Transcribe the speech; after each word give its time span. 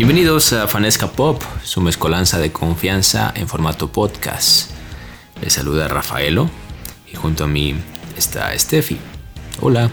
Bienvenidos 0.00 0.54
a 0.54 0.66
Fanesca 0.66 1.12
Pop, 1.12 1.42
su 1.62 1.82
mezcolanza 1.82 2.38
de 2.38 2.50
confianza 2.50 3.34
en 3.36 3.46
formato 3.46 3.92
podcast. 3.92 4.70
Les 5.42 5.52
saluda 5.52 5.88
Rafaelo 5.88 6.48
y 7.12 7.16
junto 7.16 7.44
a 7.44 7.46
mí 7.46 7.74
está 8.16 8.58
Steffi. 8.58 8.96
Hola. 9.60 9.90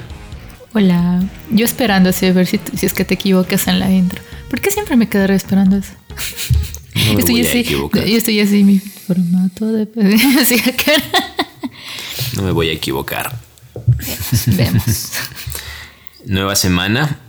Hola. 0.73 1.21
Yo 1.49 1.65
esperando 1.65 2.11
así 2.11 2.25
a 2.25 2.31
ver 2.31 2.47
si, 2.47 2.57
si 2.73 2.85
es 2.85 2.93
que 2.93 3.03
te 3.03 3.15
equivocas 3.15 3.67
en 3.67 3.79
la 3.79 3.91
intro. 3.91 4.21
¿Por 4.49 4.61
qué 4.61 4.71
siempre 4.71 4.95
me 4.95 5.09
quedaré 5.09 5.35
esperando 5.35 5.75
eso? 5.75 5.91
No 7.11 7.19
estoy 7.19 7.45
así, 7.45 7.65
yo 7.65 7.89
estoy 7.93 8.39
así, 8.39 8.63
mi 8.63 8.79
formato 8.79 9.67
de. 9.73 9.89
No 12.37 12.43
me 12.43 12.51
voy 12.51 12.69
a 12.69 12.71
equivocar. 12.71 13.37
Vemos. 14.45 15.11
Nueva 16.25 16.55
semana. 16.55 17.19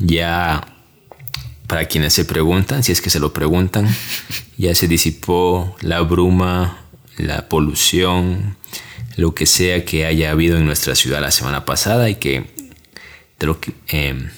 Ya 0.00 0.77
para 1.68 1.84
quienes 1.86 2.14
se 2.14 2.24
preguntan, 2.24 2.82
si 2.82 2.90
es 2.90 3.00
que 3.00 3.10
se 3.10 3.20
lo 3.20 3.32
preguntan, 3.32 3.86
ya 4.56 4.74
se 4.74 4.88
disipó 4.88 5.76
la 5.80 6.00
bruma, 6.00 6.78
la 7.18 7.48
polución, 7.48 8.56
lo 9.16 9.34
que 9.34 9.46
sea 9.46 9.84
que 9.84 10.06
haya 10.06 10.30
habido 10.30 10.56
en 10.56 10.64
nuestra 10.64 10.96
ciudad 10.96 11.20
la 11.20 11.30
semana 11.30 11.64
pasada 11.64 12.08
y 12.08 12.16
que 12.16 12.50
de 13.38 13.46
lo 13.46 13.60
que, 13.60 13.72
eh, 13.88 14.28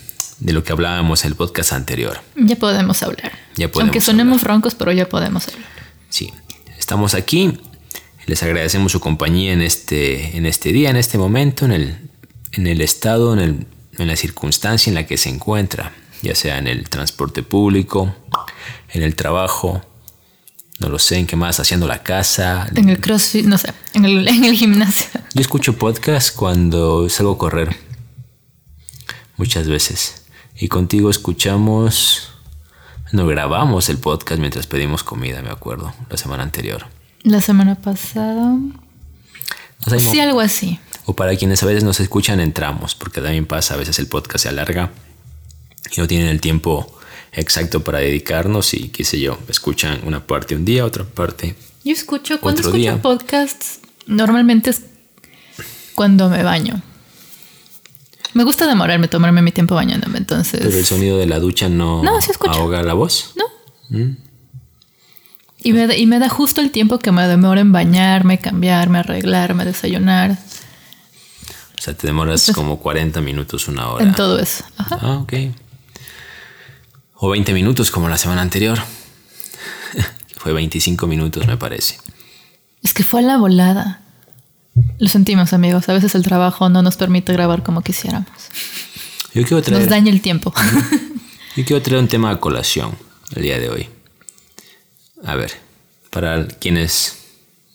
de 0.40 0.52
lo 0.52 0.64
que 0.64 0.72
hablábamos 0.72 1.24
en 1.24 1.30
el 1.30 1.36
podcast 1.36 1.72
anterior. 1.72 2.20
Ya 2.34 2.56
podemos 2.56 3.02
hablar. 3.02 3.32
Ya 3.56 3.68
podemos 3.68 3.90
Aunque 3.90 4.00
sonemos 4.00 4.42
roncos, 4.42 4.74
pero 4.74 4.90
ya 4.90 5.08
podemos 5.08 5.46
hablar. 5.48 5.68
Sí, 6.08 6.32
estamos 6.78 7.14
aquí. 7.14 7.60
Les 8.26 8.42
agradecemos 8.42 8.92
su 8.92 9.00
compañía 9.00 9.52
en 9.52 9.62
este, 9.62 10.36
en 10.36 10.46
este 10.46 10.72
día, 10.72 10.90
en 10.90 10.96
este 10.96 11.16
momento, 11.16 11.64
en 11.64 11.72
el, 11.72 11.98
en 12.52 12.66
el 12.66 12.80
estado, 12.80 13.32
en, 13.34 13.38
el, 13.38 13.66
en 13.98 14.08
la 14.08 14.16
circunstancia 14.16 14.90
en 14.90 14.94
la 14.94 15.06
que 15.06 15.16
se 15.16 15.28
encuentra, 15.28 15.92
ya 16.22 16.34
sea 16.34 16.58
en 16.58 16.66
el 16.66 16.88
transporte 16.88 17.42
público, 17.42 18.14
en 18.92 19.02
el 19.02 19.14
trabajo, 19.16 19.82
no 20.78 20.88
lo 20.88 20.98
sé, 20.98 21.18
en 21.18 21.26
qué 21.26 21.36
más, 21.36 21.60
haciendo 21.60 21.86
la 21.86 22.02
casa. 22.02 22.68
En 22.74 22.88
el 22.88 23.00
crossfit, 23.00 23.46
no 23.46 23.58
sé, 23.58 23.72
en 23.94 24.04
el, 24.04 24.28
en 24.28 24.44
el 24.44 24.54
gimnasio. 24.54 25.08
Yo 25.34 25.40
escucho 25.40 25.76
podcast 25.76 26.34
cuando 26.34 27.08
salgo 27.08 27.32
a 27.32 27.38
correr, 27.38 27.76
muchas 29.36 29.68
veces. 29.68 30.24
Y 30.56 30.68
contigo 30.68 31.10
escuchamos, 31.10 32.32
no 33.12 33.26
grabamos 33.26 33.88
el 33.88 33.98
podcast 33.98 34.40
mientras 34.40 34.66
pedimos 34.66 35.04
comida, 35.04 35.42
me 35.42 35.50
acuerdo, 35.50 35.94
la 36.08 36.16
semana 36.16 36.42
anterior. 36.42 36.86
La 37.22 37.40
semana 37.40 37.74
pasada. 37.74 38.56
O 39.86 39.90
sea, 39.90 39.98
Sí, 39.98 40.20
algo 40.20 40.40
así. 40.40 40.78
O 41.06 41.14
para 41.14 41.34
quienes 41.36 41.62
a 41.62 41.66
veces 41.66 41.84
nos 41.84 42.00
escuchan 42.00 42.40
en 42.40 42.52
tramos, 42.52 42.94
porque 42.94 43.20
también 43.20 43.46
pasa, 43.46 43.74
a 43.74 43.76
veces 43.76 43.98
el 43.98 44.06
podcast 44.06 44.42
se 44.42 44.48
alarga 44.48 44.90
y 45.96 46.00
no 46.00 46.06
tienen 46.06 46.28
el 46.28 46.40
tiempo 46.40 46.96
exacto 47.32 47.82
para 47.84 47.98
dedicarnos 47.98 48.74
y 48.74 48.88
qué 48.88 49.04
sé 49.04 49.20
yo, 49.20 49.38
escuchan 49.48 50.00
una 50.04 50.26
parte 50.26 50.54
un 50.56 50.64
día, 50.64 50.84
otra 50.84 51.04
parte. 51.04 51.54
Yo 51.84 51.92
escucho, 51.92 52.40
cuando 52.40 52.60
Otro 52.60 52.70
escucho 52.70 52.78
día. 52.78 53.00
podcasts, 53.02 53.80
normalmente 54.06 54.70
es 54.70 54.82
cuando 55.94 56.28
me 56.28 56.42
baño. 56.42 56.82
Me 58.32 58.44
gusta 58.44 58.66
demorarme, 58.66 59.08
tomarme 59.08 59.42
mi 59.42 59.50
tiempo 59.50 59.74
bañándome, 59.74 60.18
entonces. 60.18 60.60
Pero 60.62 60.78
el 60.78 60.86
sonido 60.86 61.18
de 61.18 61.26
la 61.26 61.40
ducha 61.40 61.68
no, 61.68 62.02
No, 62.02 62.20
sí 62.20 62.30
ahoga 62.48 62.82
la 62.82 62.94
voz. 62.94 63.32
No. 63.34 63.44
Y 65.62 65.72
me, 65.72 65.86
da, 65.86 65.96
y 65.96 66.06
me 66.06 66.18
da 66.18 66.28
justo 66.28 66.60
el 66.60 66.70
tiempo 66.70 66.98
que 66.98 67.12
me 67.12 67.26
demora 67.26 67.60
en 67.60 67.72
bañarme, 67.72 68.38
cambiarme, 68.38 68.98
arreglarme, 69.00 69.64
desayunar, 69.64 70.38
O 71.78 71.82
sea, 71.82 71.94
te 71.94 72.06
demoras 72.06 72.50
como 72.54 72.78
40 72.78 73.20
minutos, 73.20 73.68
una 73.68 73.88
hora. 73.88 74.04
en 74.04 74.14
todo 74.14 74.38
eso. 74.38 74.64
Ajá. 74.76 74.98
Ah, 75.02 75.16
ok. 75.18 75.32
O 77.22 77.28
20 77.28 77.52
minutos 77.52 77.90
como 77.90 78.08
la 78.08 78.16
semana 78.16 78.40
anterior. 78.40 78.78
Fue 80.36 80.54
25 80.54 81.06
minutos, 81.06 81.46
me 81.46 81.58
parece. 81.58 81.98
Es 82.82 82.94
que 82.94 83.04
fue 83.04 83.20
a 83.20 83.22
la 83.22 83.36
volada. 83.36 84.00
Lo 84.98 85.06
sentimos, 85.10 85.52
amigos. 85.52 85.86
A 85.90 85.92
veces 85.92 86.14
el 86.14 86.22
trabajo 86.22 86.70
no 86.70 86.80
nos 86.80 86.96
permite 86.96 87.34
grabar 87.34 87.62
como 87.62 87.82
quisiéramos. 87.82 88.30
Yo 89.34 89.42
quiero 89.44 89.62
traer... 89.62 89.82
Nos 89.82 89.90
daña 89.90 90.10
el 90.10 90.22
tiempo. 90.22 90.54
Yo 91.56 91.64
quiero 91.66 91.82
traer 91.82 92.00
un 92.00 92.08
tema 92.08 92.30
a 92.30 92.40
colación 92.40 92.96
el 93.36 93.42
día 93.42 93.58
de 93.58 93.68
hoy. 93.68 93.88
A 95.22 95.34
ver, 95.34 95.52
para 96.08 96.48
quienes 96.48 97.18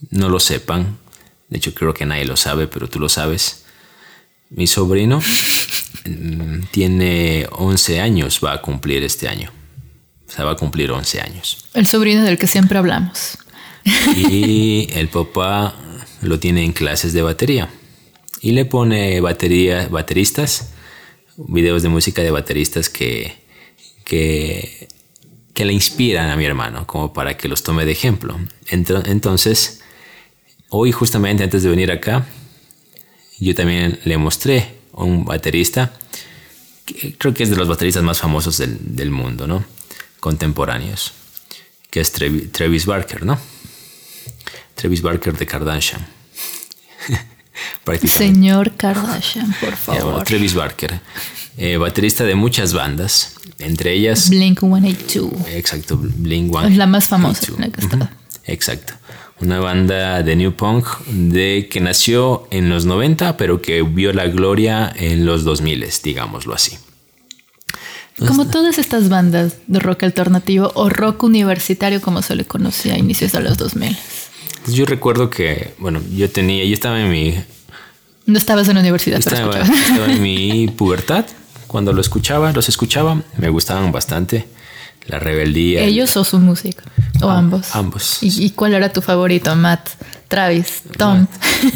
no 0.09 0.29
lo 0.29 0.39
sepan, 0.39 0.97
de 1.49 1.57
hecho 1.57 1.75
creo 1.75 1.93
que 1.93 2.07
nadie 2.07 2.25
lo 2.25 2.35
sabe, 2.35 2.65
pero 2.65 2.89
tú 2.89 2.99
lo 2.99 3.09
sabes. 3.09 3.65
Mi 4.49 4.65
sobrino 4.65 5.21
tiene 6.71 7.47
11 7.51 7.99
años, 7.99 8.39
va 8.43 8.53
a 8.53 8.61
cumplir 8.61 9.03
este 9.03 9.27
año. 9.27 9.51
O 10.27 10.31
sea, 10.31 10.45
va 10.45 10.51
a 10.51 10.55
cumplir 10.55 10.91
11 10.91 11.21
años. 11.21 11.65
El 11.73 11.85
sobrino 11.85 12.23
del 12.23 12.37
que 12.37 12.47
siempre 12.47 12.77
hablamos. 12.77 13.37
Y 14.15 14.87
el 14.93 15.07
papá 15.07 15.75
lo 16.21 16.39
tiene 16.39 16.63
en 16.63 16.73
clases 16.73 17.13
de 17.13 17.21
batería. 17.21 17.69
Y 18.41 18.51
le 18.51 18.65
pone 18.65 19.21
batería, 19.21 19.87
bateristas, 19.87 20.73
videos 21.37 21.83
de 21.83 21.89
música 21.89 22.21
de 22.21 22.31
bateristas 22.31 22.89
que, 22.89 23.35
que, 24.03 24.87
que 25.53 25.65
le 25.65 25.73
inspiran 25.73 26.29
a 26.29 26.35
mi 26.35 26.45
hermano, 26.45 26.85
como 26.85 27.13
para 27.13 27.37
que 27.37 27.47
los 27.47 27.63
tome 27.63 27.85
de 27.85 27.91
ejemplo. 27.91 28.39
Entonces, 28.69 29.81
hoy 30.69 30.91
justamente 30.91 31.43
antes 31.43 31.63
de 31.63 31.69
venir 31.69 31.91
acá, 31.91 32.25
yo 33.39 33.53
también 33.53 33.99
le 34.05 34.17
mostré 34.17 34.74
un 34.95 35.25
baterista, 35.25 35.93
que 36.85 37.15
creo 37.17 37.33
que 37.33 37.43
es 37.43 37.49
de 37.49 37.55
los 37.55 37.67
bateristas 37.67 38.03
más 38.03 38.19
famosos 38.19 38.57
del, 38.57 38.77
del 38.95 39.11
mundo, 39.11 39.47
¿no? 39.47 39.63
Contemporáneos, 40.19 41.11
que 41.89 41.99
es 42.01 42.13
Trevi- 42.13 42.51
Travis 42.51 42.85
Barker, 42.85 43.25
¿no? 43.25 43.37
Travis 44.75 45.01
Barker 45.01 45.37
de 45.37 45.45
Kardashian. 45.45 46.05
Señor 48.07 48.75
Kardashian, 48.75 49.47
por 49.59 49.73
bueno, 49.85 50.01
favor. 50.01 50.23
Travis 50.23 50.53
Barker, 50.53 50.99
eh, 51.57 51.77
baterista 51.77 52.23
de 52.23 52.35
muchas 52.35 52.73
bandas, 52.73 53.33
entre 53.59 53.93
ellas, 53.93 54.29
Blink 54.29 54.59
182. 54.59 55.31
exacto, 55.49 55.97
Blink 56.01 56.53
One. 56.53 56.69
Es 56.71 56.77
la 56.77 56.87
más 56.87 57.07
famosa 57.07 57.47
en 57.55 57.61
la 57.61 57.69
que 57.69 57.81
está. 57.81 58.11
Exacto. 58.45 58.93
Una 59.41 59.59
banda 59.59 60.23
de 60.23 60.35
New 60.35 60.53
Punk 60.53 60.85
de 61.07 61.67
que 61.69 61.81
nació 61.81 62.47
en 62.51 62.69
los 62.69 62.85
90, 62.85 63.37
pero 63.37 63.61
que 63.61 63.81
vio 63.81 64.13
la 64.13 64.27
gloria 64.27 64.91
en 64.95 65.25
los 65.25 65.43
2000, 65.43 65.85
digámoslo 66.03 66.53
así. 66.53 66.77
Como 68.17 68.47
todas 68.47 68.77
estas 68.77 69.09
bandas 69.09 69.57
de 69.67 69.79
rock 69.79 70.03
alternativo 70.03 70.71
o 70.75 70.87
rock 70.87 71.23
universitario, 71.23 72.01
como 72.01 72.21
se 72.21 72.35
le 72.35 72.45
conocía 72.45 72.93
a 72.93 72.97
inicios 72.97 73.33
de 73.33 73.41
los 73.41 73.57
2000. 73.57 73.97
Yo 74.67 74.85
recuerdo 74.85 75.29
que, 75.29 75.73
bueno, 75.79 76.01
yo 76.15 76.29
tenía, 76.29 76.63
yo 76.63 76.73
estaba 76.73 77.01
en 77.01 77.11
mi, 77.11 77.35
No 78.25 78.37
estabas 78.37 78.69
en 78.69 78.75
la 78.75 78.79
universidad, 78.79 79.19
pero 79.21 79.35
estaba, 79.35 79.59
escuchabas. 79.59 79.89
estaba 79.89 80.13
en 80.13 80.21
mi 80.21 80.67
pubertad 80.77 81.25
cuando 81.67 81.91
lo 81.91 81.99
escuchaba, 81.99 82.53
los 82.53 82.69
escuchaba, 82.69 83.21
me 83.37 83.49
gustaban 83.49 83.91
bastante. 83.91 84.47
La 85.07 85.19
rebeldía. 85.19 85.81
¿Ellos 85.81 86.15
o 86.17 86.23
su 86.23 86.39
música? 86.39 86.83
¿O 87.21 87.29
Ah, 87.29 87.37
ambos? 87.37 87.75
ambos. 87.75 88.17
¿Y, 88.21 88.49
cuál 88.51 88.73
era 88.73 88.91
tu 88.91 89.01
favorito? 89.01 89.55
Matt, 89.55 89.89
Travis, 90.27 90.81
Tom. 90.97 91.27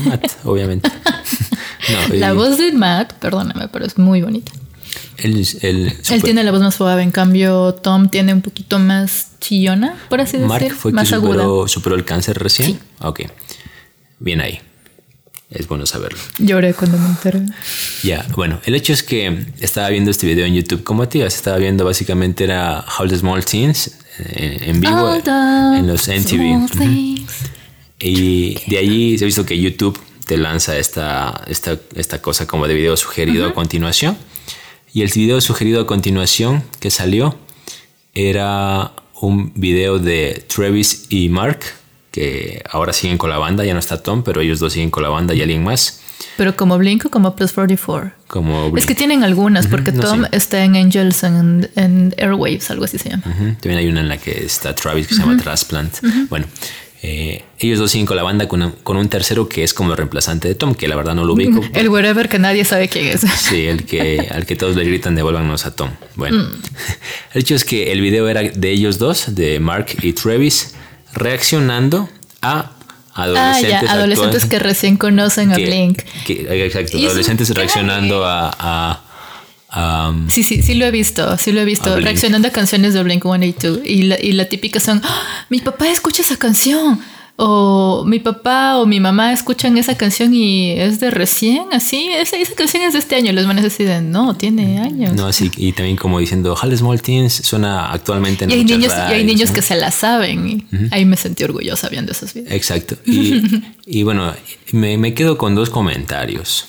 Matt, 0.06 0.26
obviamente. 0.44 0.90
No, 2.10 2.16
La 2.16 2.34
voz 2.34 2.58
de 2.58 2.72
Matt, 2.74 3.14
perdóname, 3.14 3.68
pero 3.70 3.86
es 3.86 3.98
muy 3.98 4.22
bonita. 4.22 4.52
Él, 5.18 5.48
él- 5.62 5.94
Él 6.12 6.24
tiene 6.24 6.44
la 6.44 6.52
voz 6.52 6.62
más 6.62 6.76
suave, 6.76 7.02
en 7.02 7.10
cambio 7.12 7.74
Tom 7.74 8.10
tiene 8.10 8.34
un 8.34 8.42
poquito 8.42 8.78
más 8.80 9.30
chillona, 9.40 9.96
por 10.10 10.22
así 10.22 10.38
Mark 10.38 10.62
decir, 10.62 10.76
fue 10.78 10.92
más 10.92 11.12
aguda. 11.14 11.32
superó, 11.34 11.68
superó 11.68 11.96
el 11.96 12.06
cáncer 12.06 12.38
recién. 12.38 12.74
Sí. 12.74 12.80
Ok. 13.00 13.22
Bien 14.20 14.42
ahí. 14.42 14.60
Es 15.52 15.68
bueno 15.68 15.86
saberlo. 15.88 16.20
Lloré 16.38 16.76
cuando 16.76 16.98
me 17.00 17.08
enteré. 17.08 17.42
Ya, 18.04 18.26
bueno, 18.36 18.60
el 18.66 18.76
hecho 18.76 18.94
es 18.94 19.02
que 19.02 19.46
estaba 19.60 19.90
viendo 19.90 20.12
este 20.12 20.28
video 20.28 20.46
en 20.46 20.54
YouTube 20.54 20.84
como 20.84 21.08
tías. 21.08 21.36
Estaba 21.36 21.58
viendo 21.58 21.84
básicamente 21.84 22.44
era 22.44 22.86
How 22.98 23.08
the 23.08 23.18
Small 23.18 23.44
Teens 23.44 23.98
eh, 24.20 24.58
en 24.62 24.80
vivo 24.80 24.96
All 24.96 25.24
the 25.24 25.32
en 25.32 25.88
los 25.88 26.08
MTV. 26.08 26.70
Things. 26.78 27.32
Y 28.00 28.60
de 28.68 28.78
allí 28.78 29.18
se 29.18 29.26
ha 29.26 29.28
visto 29.28 29.46
que 29.46 29.60
YouTube 29.60 30.00
te 30.26 30.38
lanza 30.38 30.78
esta, 30.78 31.44
esta, 31.48 31.80
esta 31.96 32.22
cosa 32.22 32.46
como 32.46 32.68
de 32.68 32.76
video 32.76 32.96
sugerido 32.96 33.48
a 33.48 33.54
continuación. 33.56 34.18
Y 34.94 35.02
el 35.02 35.10
video 35.10 35.42
sugerido 35.42 35.82
a 35.82 35.88
continuación 35.88 36.64
que 36.80 36.92
salió 36.92 37.38
era 38.14 38.94
un 39.20 39.52
video 39.56 39.98
de 40.00 40.46
Travis 40.48 41.06
y 41.10 41.30
Mark, 41.30 41.60
que 42.12 42.64
ahora 42.70 42.94
siguen 42.94 43.18
con 43.18 43.30
la 43.30 43.38
banda, 43.38 43.64
ya 43.64 43.74
no 43.74 43.80
está 43.80 44.02
Tom, 44.02 44.24
pero 44.24 44.42
ellos 44.42 44.60
dos 44.60 44.74
siguen 44.74 44.90
con 44.92 45.04
la 45.04 45.10
banda 45.10 45.34
y 45.34 45.42
alguien 45.42 45.64
más. 45.64 46.02
Pero 46.38 46.56
como 46.56 46.78
Blink 46.78 47.06
o 47.06 47.10
como 47.10 47.36
Plus 47.36 47.52
44. 47.54 48.12
Como 48.28 48.76
Es 48.78 48.86
que 48.86 48.96
tienen 48.96 49.24
algunas, 49.24 49.68
porque 49.68 49.92
no, 49.92 50.04
Tom 50.04 50.26
está 50.32 50.64
en 50.64 50.76
Angels 50.76 51.24
and, 51.24 51.70
and 51.76 52.16
Airwaves, 52.18 52.70
algo 52.72 52.86
así 52.86 52.98
se 52.98 53.10
llama. 53.10 53.24
Ujú, 53.26 53.56
También 53.60 53.78
hay 53.78 53.88
una 53.88 54.02
en 54.02 54.10
la 54.10 54.18
que 54.18 54.46
está 54.46 54.74
Travis 54.76 55.08
que 55.08 55.16
se 55.16 55.22
llama 55.22 55.38
Transplant. 55.38 55.98
Bueno, 56.30 56.46
Eh, 57.02 57.46
ellos 57.60 57.80
dos 57.80 57.92
siguen 57.92 58.06
con 58.06 58.18
la 58.18 58.24
banda 58.24 58.50
con, 58.50 58.76
con, 58.84 58.98
un 58.98 59.08
tercero 59.08 59.48
que 59.48 59.64
es 59.64 59.74
como 59.74 59.92
el 59.92 59.98
reemplazante 59.98 60.50
de 60.50 60.56
Tom, 60.56 60.76
que 60.76 60.86
la 60.90 60.98
verdad 60.98 61.16
no 61.16 61.24
lo 61.24 61.34
ubico. 61.34 61.62
El 61.74 61.88
wherever 61.88 62.28
que 62.28 62.40
nadie 62.40 62.66
sabe 62.66 62.90
quién 62.90 63.06
es. 63.08 63.22
Sí, 63.22 63.68
el 63.68 63.86
que 63.86 64.28
al 64.36 64.46
que 64.46 64.58
todos 64.58 64.76
le 64.76 64.84
gritan 64.84 65.16
devuélvanos 65.16 65.66
a 65.66 65.74
Tom. 65.74 65.92
Bueno, 66.16 66.44
mm. 66.44 66.52
el 67.36 67.42
hecho 67.42 67.56
es 67.56 67.64
que 67.64 67.94
el 67.94 68.02
video 68.02 68.28
era 68.28 68.42
de 68.42 68.70
ellos 68.70 69.00
dos, 69.00 69.34
de 69.34 69.62
Mark 69.62 69.88
y 70.02 70.12
Travis, 70.12 70.76
reaccionando 71.14 72.10
a 72.42 72.72
adolescentes, 73.14 73.74
ah, 73.74 73.86
ya, 73.86 73.92
adolescentes 73.92 74.46
que 74.46 74.60
recién 74.60 74.98
conocen 74.98 75.52
a 75.52 75.56
Blink. 75.56 76.02
exacto, 76.28 76.98
adolescentes 76.98 77.50
reaccionando 77.50 78.24
a 78.26 79.02
Um, 79.76 80.28
sí, 80.30 80.44
sí, 80.44 80.64
sí 80.64 80.74
lo 80.74 80.86
he 80.86 80.92
visto, 80.92 81.38
sí 81.38 81.52
lo 81.52 81.62
he 81.62 81.66
visto, 81.66 81.96
reaccionando 82.00 82.48
a 82.48 82.52
canciones 82.52 82.96
de 82.96 83.04
Blink 83.04 83.22
182 83.22 83.82
y 83.86 84.04
la, 84.04 84.20
y 84.20 84.32
la 84.32 84.46
típica 84.46 84.80
son, 84.80 85.00
¡Ah! 85.04 85.46
mi 85.50 85.60
papá 85.60 85.90
escucha 85.90 86.24
esa 86.24 86.38
canción, 86.38 87.00
o 87.42 88.04
mi 88.06 88.20
papá 88.20 88.78
o 88.80 88.86
mi 88.86 89.00
mamá 89.00 89.32
escuchan 89.32 89.78
esa 89.78 89.96
canción 89.96 90.34
y 90.34 90.72
es 90.72 91.00
de 91.00 91.10
recién, 91.10 91.68
así, 91.72 92.10
esa, 92.12 92.36
esa 92.36 92.54
canción 92.54 92.84
es 92.84 92.92
de 92.92 93.00
este 93.00 93.16
año, 93.16 93.32
los 93.32 93.48
manes 93.48 93.64
deciden, 93.64 94.12
no, 94.12 94.36
tiene 94.36 94.80
años. 94.80 95.14
No, 95.14 95.32
sí, 95.32 95.50
y 95.56 95.72
también 95.72 95.96
como 95.96 96.20
diciendo, 96.20 96.54
Hall 96.62 96.78
Small 96.78 97.02
Teens 97.02 97.34
suena 97.34 97.92
actualmente 97.92 98.44
en 98.44 98.52
y 98.52 98.54
hay 98.56 98.66
niños 98.66 98.94
Y 98.94 99.14
hay 99.14 99.24
niños 99.24 99.52
que 99.52 99.62
se 99.62 99.78
la 99.78 99.90
saben, 99.90 100.50
y 100.50 100.68
ahí 100.92 101.06
me 101.06 101.16
sentí 101.16 101.46
orgullosa 101.46 101.88
viendo 101.88 102.12
esos 102.12 102.34
videos. 102.34 102.52
Exacto, 102.52 102.98
y, 103.06 103.42
y 103.86 104.04
bueno, 104.04 104.34
me, 104.74 104.98
me 104.98 105.14
quedo 105.14 105.38
con 105.38 105.56
dos 105.56 105.70
comentarios 105.70 106.68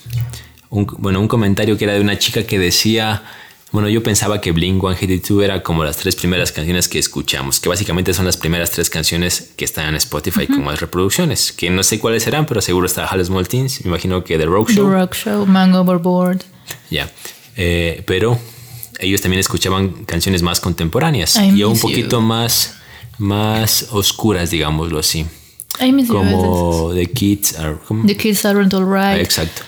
un, 0.70 0.87
bueno, 0.99 1.20
un 1.20 1.28
comentario 1.28 1.76
que 1.76 1.84
era 1.84 1.94
de 1.94 2.00
una 2.00 2.16
chica 2.16 2.44
que 2.44 2.58
decía, 2.58 3.25
bueno, 3.72 3.88
yo 3.88 4.02
pensaba 4.02 4.40
que 4.40 4.50
Blink 4.50 4.81
182 4.81 5.44
era 5.44 5.62
como 5.62 5.84
las 5.84 5.96
tres 5.96 6.17
primeras 6.17 6.50
canciones 6.50 6.88
que 6.88 6.99
escuchamos, 6.99 7.61
que 7.61 7.69
básicamente 7.69 8.12
son 8.12 8.26
las 8.26 8.37
primeras 8.37 8.70
tres 8.72 8.90
canciones 8.90 9.52
que 9.56 9.64
están 9.64 9.88
en 9.88 9.94
Spotify 9.94 10.46
como 10.46 10.70
las 10.70 10.81
reproducciones, 10.81 11.52
que 11.52 11.70
no 11.70 11.82
sé 11.84 12.00
cuáles 12.00 12.25
serán, 12.25 12.46
pero 12.46 12.61
seguro 12.61 12.87
está 12.87 13.06
Hall 13.06 13.25
Small 13.25 13.46
Teens, 13.46 13.84
me 13.84 13.90
imagino 13.90 14.25
que 14.25 14.38
The 14.38 14.46
Rock 14.46 14.70
Show. 14.70 14.90
The 14.90 14.96
Rock 14.96 15.14
Show, 15.14 15.46
Man 15.46 15.72
Overboard. 15.75 16.40
Ya, 16.90 17.11
eh, 17.56 18.02
pero 18.06 18.38
ellos 18.99 19.20
también 19.20 19.40
escuchaban 19.40 20.05
canciones 20.05 20.43
más 20.43 20.61
contemporáneas 20.61 21.37
y 21.37 21.62
un 21.62 21.78
poquito 21.78 22.20
más, 22.20 22.75
más 23.19 23.87
oscuras, 23.90 24.50
digámoslo 24.50 24.99
así. 24.99 25.26
como 26.08 26.93
The 26.93 27.06
Kids 27.06 27.58
Are... 27.58 27.76
The 28.05 28.16
Kids 28.16 28.44
Aren't 28.44 28.75
Alright. 28.75 29.23
Exacto. 29.23 29.62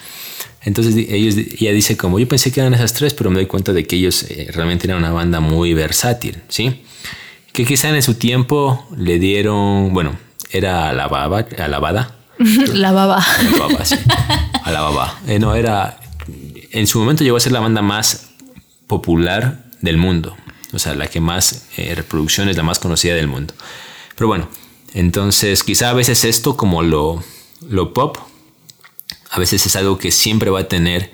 Entonces 0.64 0.94
ellos, 0.96 1.36
ella 1.36 1.72
dice 1.72 1.96
como, 1.96 2.18
yo 2.18 2.28
pensé 2.28 2.52
que 2.52 2.60
eran 2.60 2.74
esas 2.74 2.92
tres, 2.92 3.14
pero 3.14 3.30
me 3.30 3.36
doy 3.36 3.46
cuenta 3.46 3.72
de 3.72 3.86
que 3.86 3.96
ellos 3.96 4.24
eh, 4.30 4.48
realmente 4.52 4.86
eran 4.86 4.98
una 4.98 5.10
banda 5.10 5.40
muy 5.40 5.74
versátil, 5.74 6.38
¿sí? 6.48 6.82
Que 7.52 7.64
quizá 7.64 7.88
en 7.88 8.02
su 8.02 8.14
tiempo 8.14 8.86
le 8.96 9.18
dieron, 9.18 9.92
bueno, 9.92 10.16
era 10.50 10.90
alabada. 10.90 11.46
alabada. 11.58 12.16
La 12.72 12.92
baba. 12.92 13.24
La 13.52 13.58
baba, 13.58 13.84
sí. 13.84 13.96
Alababa. 14.64 15.20
Eh, 15.26 15.38
no, 15.38 15.54
era, 15.54 16.00
en 16.70 16.86
su 16.86 16.98
momento 16.98 17.24
llegó 17.24 17.36
a 17.36 17.40
ser 17.40 17.52
la 17.52 17.60
banda 17.60 17.82
más 17.82 18.30
popular 18.86 19.64
del 19.80 19.96
mundo. 19.96 20.36
O 20.72 20.78
sea, 20.78 20.94
la 20.94 21.08
que 21.08 21.20
más 21.20 21.66
eh, 21.76 21.94
reproducciones, 21.94 22.56
la 22.56 22.62
más 22.62 22.78
conocida 22.78 23.14
del 23.14 23.28
mundo. 23.28 23.54
Pero 24.16 24.28
bueno, 24.28 24.48
entonces 24.94 25.64
quizá 25.64 25.90
a 25.90 25.92
veces 25.92 26.24
esto 26.24 26.56
como 26.56 26.82
lo, 26.82 27.22
lo 27.68 27.92
pop 27.92 28.16
a 29.32 29.38
veces 29.38 29.64
es 29.64 29.76
algo 29.76 29.98
que 29.98 30.10
siempre 30.10 30.50
va 30.50 30.60
a 30.60 30.68
tener 30.68 31.10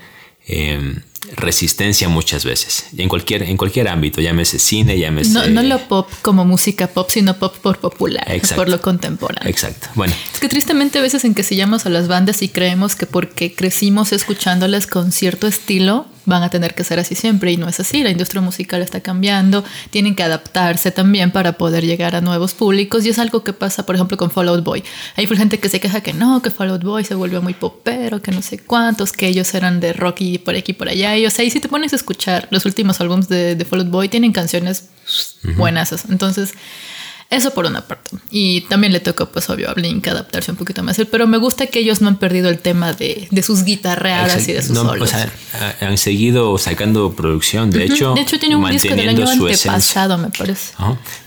em, 0.49 1.03
resistencia 1.37 2.09
muchas 2.09 2.45
veces. 2.45 2.87
en 2.97 3.09
cualquier, 3.09 3.45
en 3.45 3.57
cualquier 3.57 3.87
ámbito, 3.89 4.21
llámese 4.21 4.59
cine, 4.59 4.99
llámese... 4.99 5.31
No, 5.31 5.47
no 5.47 5.63
lo 5.63 5.79
pop 5.87 6.11
como 6.21 6.45
música 6.45 6.89
pop, 6.89 7.09
sino 7.11 7.39
pop 7.39 7.57
por 7.63 7.79
popular, 7.79 8.27
por 8.57 8.69
lo 8.69 8.83
contemporáneo. 8.83 9.49
Exacto. 9.49 9.87
Bueno. 9.95 10.13
Es 10.33 10.41
que 10.41 10.49
tristemente 10.49 10.99
a 10.99 11.03
veces 11.03 11.25
encasilamos 11.25 11.87
a 11.87 11.91
las 11.91 12.09
bandas 12.09 12.43
y 12.43 12.49
creemos 12.49 12.97
que 12.97 13.07
porque 13.07 13.55
crecimos 13.55 14.13
escuchándolas 14.13 14.89
con 14.89 15.13
cierto 15.13 15.47
estilo, 15.47 16.07
van 16.29 16.43
a 16.43 16.51
tener 16.51 16.75
que 16.75 16.85
ser 16.85 16.99
así 16.99 17.15
siempre 17.15 17.51
y 17.51 17.57
no 17.57 17.69
es 17.69 17.81
así. 17.81 18.03
La 18.03 18.11
industria 18.11 18.41
musical 18.41 18.83
está 18.83 19.01
cambiando, 19.01 19.65
tienen 19.91 20.15
que 20.15 20.23
adaptarse 20.23 20.91
también 20.91 21.31
para 21.31 21.55
poder 21.55 21.85
llegar 21.85 22.15
a 22.15 22.21
nuevos 22.21 22.55
públicos 22.55 23.05
y 23.07 23.09
es 23.09 23.19
algo 23.19 23.43
que 23.43 23.53
pasa, 23.53 23.87
por 23.87 23.95
ejemplo, 23.95 24.17
con 24.17 24.31
Fall 24.31 24.49
Out 24.49 24.65
Boy. 24.65 24.85
Hay 25.17 25.27
gente 25.27 25.59
que 25.59 25.69
se 25.69 25.81
queja 25.81 26.01
que 26.03 26.13
no, 26.13 26.43
que 26.43 26.51
Fall 26.51 26.71
Out 26.71 26.85
Boy 26.85 27.05
se 27.05 27.15
vuelve 27.15 27.41
muy 27.41 27.55
popero, 27.55 28.21
que 28.21 28.31
no 28.31 28.43
sé 28.43 28.59
cuántos, 28.59 29.13
que 29.13 29.27
ellos 29.27 29.53
eran 29.55 29.81
de 29.81 29.93
rock 29.93 30.21
y 30.21 30.39
por 30.39 30.55
aquí 30.55 30.73
y 30.73 30.75
por 30.75 30.89
allá. 30.89 31.17
Y 31.17 31.27
o 31.27 31.31
sea, 31.31 31.45
y 31.45 31.51
si 31.51 31.61
te 31.61 31.69
pones 31.69 31.93
a 31.93 31.97
escuchar 31.97 32.47
los 32.51 32.67
últimos 32.67 33.01
álbumes 33.01 33.29
de, 33.29 33.57
de 33.57 33.65
Fall 33.65 33.81
Out 33.81 33.91
Boy, 33.91 34.09
tienen 34.09 34.33
canciones 34.33 34.91
buenas. 35.57 36.05
Entonces, 36.11 36.55
eso 37.31 37.51
por 37.51 37.67
una 37.67 37.83
parte. 37.83 38.17
Y 38.31 38.63
también 38.63 38.93
le 38.93 39.01
tocó, 39.01 39.27
pues 39.27 39.51
obvio, 39.51 39.69
a 39.69 39.75
Blink 39.75 40.07
adaptarse 40.09 40.51
un 40.51 40.57
poquito 40.57 40.83
más. 40.83 41.01
Pero 41.11 41.27
me 41.27 41.37
gusta 41.37 41.67
que 41.67 41.81
ellos 41.81 42.01
no 42.01 42.09
han 42.09 42.17
perdido 42.17 42.49
el 42.49 42.59
tema 42.59 42.95
de, 42.95 43.29
de 43.31 43.43
sus 43.43 43.65
guitarreadas 43.65 44.49
y 44.49 44.53
de 44.53 44.63
sus 44.63 44.73
no, 44.73 44.85
solos. 44.85 45.09
O 45.09 45.13
sea, 45.13 45.31
han 45.81 45.99
seguido 45.99 46.57
sacando 46.57 47.13
producción. 47.13 47.71
De 47.71 47.85
hecho, 47.85 48.15
de 48.15 48.23
hecho 48.23 48.39
tiene 48.39 48.57
un 48.57 48.71
disco 48.71 48.95
del 48.95 49.09
año 49.09 49.29
antepasado, 49.29 50.17
me 50.17 50.31
parece. 50.31 50.73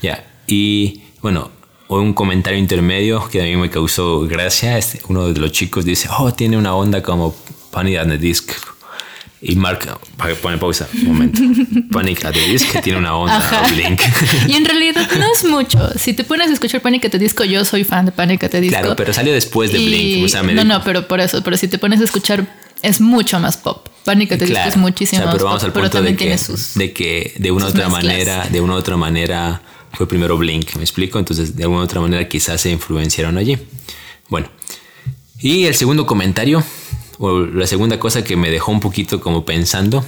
Ya. 0.02 0.24
Y 0.48 1.02
bueno, 1.20 1.52
un 1.88 2.14
comentario 2.14 2.58
intermedio 2.58 3.28
que 3.28 3.40
a 3.40 3.44
mí 3.44 3.54
me 3.56 3.70
causó 3.70 4.22
gracia. 4.22 4.80
Uno 5.08 5.28
de 5.28 5.38
los 5.38 5.52
chicos 5.52 5.84
dice, 5.84 6.08
oh, 6.18 6.32
tiene 6.32 6.56
una 6.56 6.74
onda 6.74 7.00
como 7.00 7.34
Panic 7.70 7.98
at 7.98 8.08
the 8.08 8.18
Disc 8.18 8.52
y 9.44 9.56
Mark 9.56 9.98
pone 10.40 10.56
pausa 10.56 10.88
un 10.94 11.04
momento. 11.04 11.40
Panic 11.90 12.24
at 12.24 12.32
the 12.32 12.46
Disco 12.46 12.80
tiene 12.80 13.00
una 13.00 13.16
onda 13.16 13.62
Blink. 13.68 14.00
Y 14.48 14.54
en 14.54 14.64
realidad 14.64 15.08
no 15.18 15.26
es 15.34 15.44
mucho. 15.44 15.90
Si 15.98 16.12
te 16.12 16.22
pones 16.22 16.48
a 16.48 16.52
escuchar 16.52 16.80
Panic 16.80 17.06
at 17.06 17.10
the 17.10 17.18
Disco, 17.18 17.44
yo 17.44 17.64
soy 17.64 17.82
fan 17.82 18.06
de 18.06 18.12
Panic 18.12 18.44
at 18.44 18.50
the 18.50 18.60
Disco. 18.60 18.78
Claro, 18.78 18.96
pero 18.96 19.12
salió 19.12 19.32
después 19.32 19.72
de 19.72 19.78
Blink. 19.78 20.32
no, 20.52 20.64
no, 20.64 20.84
pero 20.84 21.08
por 21.08 21.20
eso. 21.20 21.42
Pero 21.42 21.56
si 21.56 21.66
te 21.66 21.78
pones 21.78 22.00
a 22.00 22.04
escuchar, 22.04 22.46
es 22.82 23.00
mucho 23.00 23.40
más 23.40 23.56
pop. 23.56 23.88
Panic 24.04 24.32
at 24.32 24.38
the 24.38 24.46
Disco 24.46 24.68
es 24.68 24.76
muchísimo 24.76 25.24
más 25.24 25.34
pero 25.34 25.46
vamos 25.46 25.64
al 25.64 25.72
punto 25.72 26.02
de 26.02 26.16
que, 26.16 26.36
de 26.74 26.92
que 26.92 27.34
de 27.36 27.50
una 27.50 27.66
otra 27.66 27.88
manera, 27.88 28.46
de 28.48 28.60
una 28.60 28.74
u 28.74 28.76
otra 28.76 28.96
manera 28.96 29.60
fue 29.92 30.06
primero 30.08 30.38
Blink, 30.38 30.76
¿me 30.76 30.82
explico? 30.82 31.18
Entonces, 31.18 31.56
de 31.56 31.64
alguna 31.64 31.82
u 31.82 31.84
otra 31.84 32.00
manera 32.00 32.28
quizás 32.28 32.60
se 32.60 32.70
influenciaron 32.70 33.38
allí. 33.38 33.58
Bueno, 34.28 34.48
y 35.40 35.64
el 35.64 35.74
segundo 35.74 36.06
comentario 36.06 36.64
o 37.24 37.46
la 37.46 37.68
segunda 37.68 38.00
cosa 38.00 38.24
que 38.24 38.34
me 38.34 38.50
dejó 38.50 38.72
un 38.72 38.80
poquito 38.80 39.20
como 39.20 39.44
pensando 39.44 40.04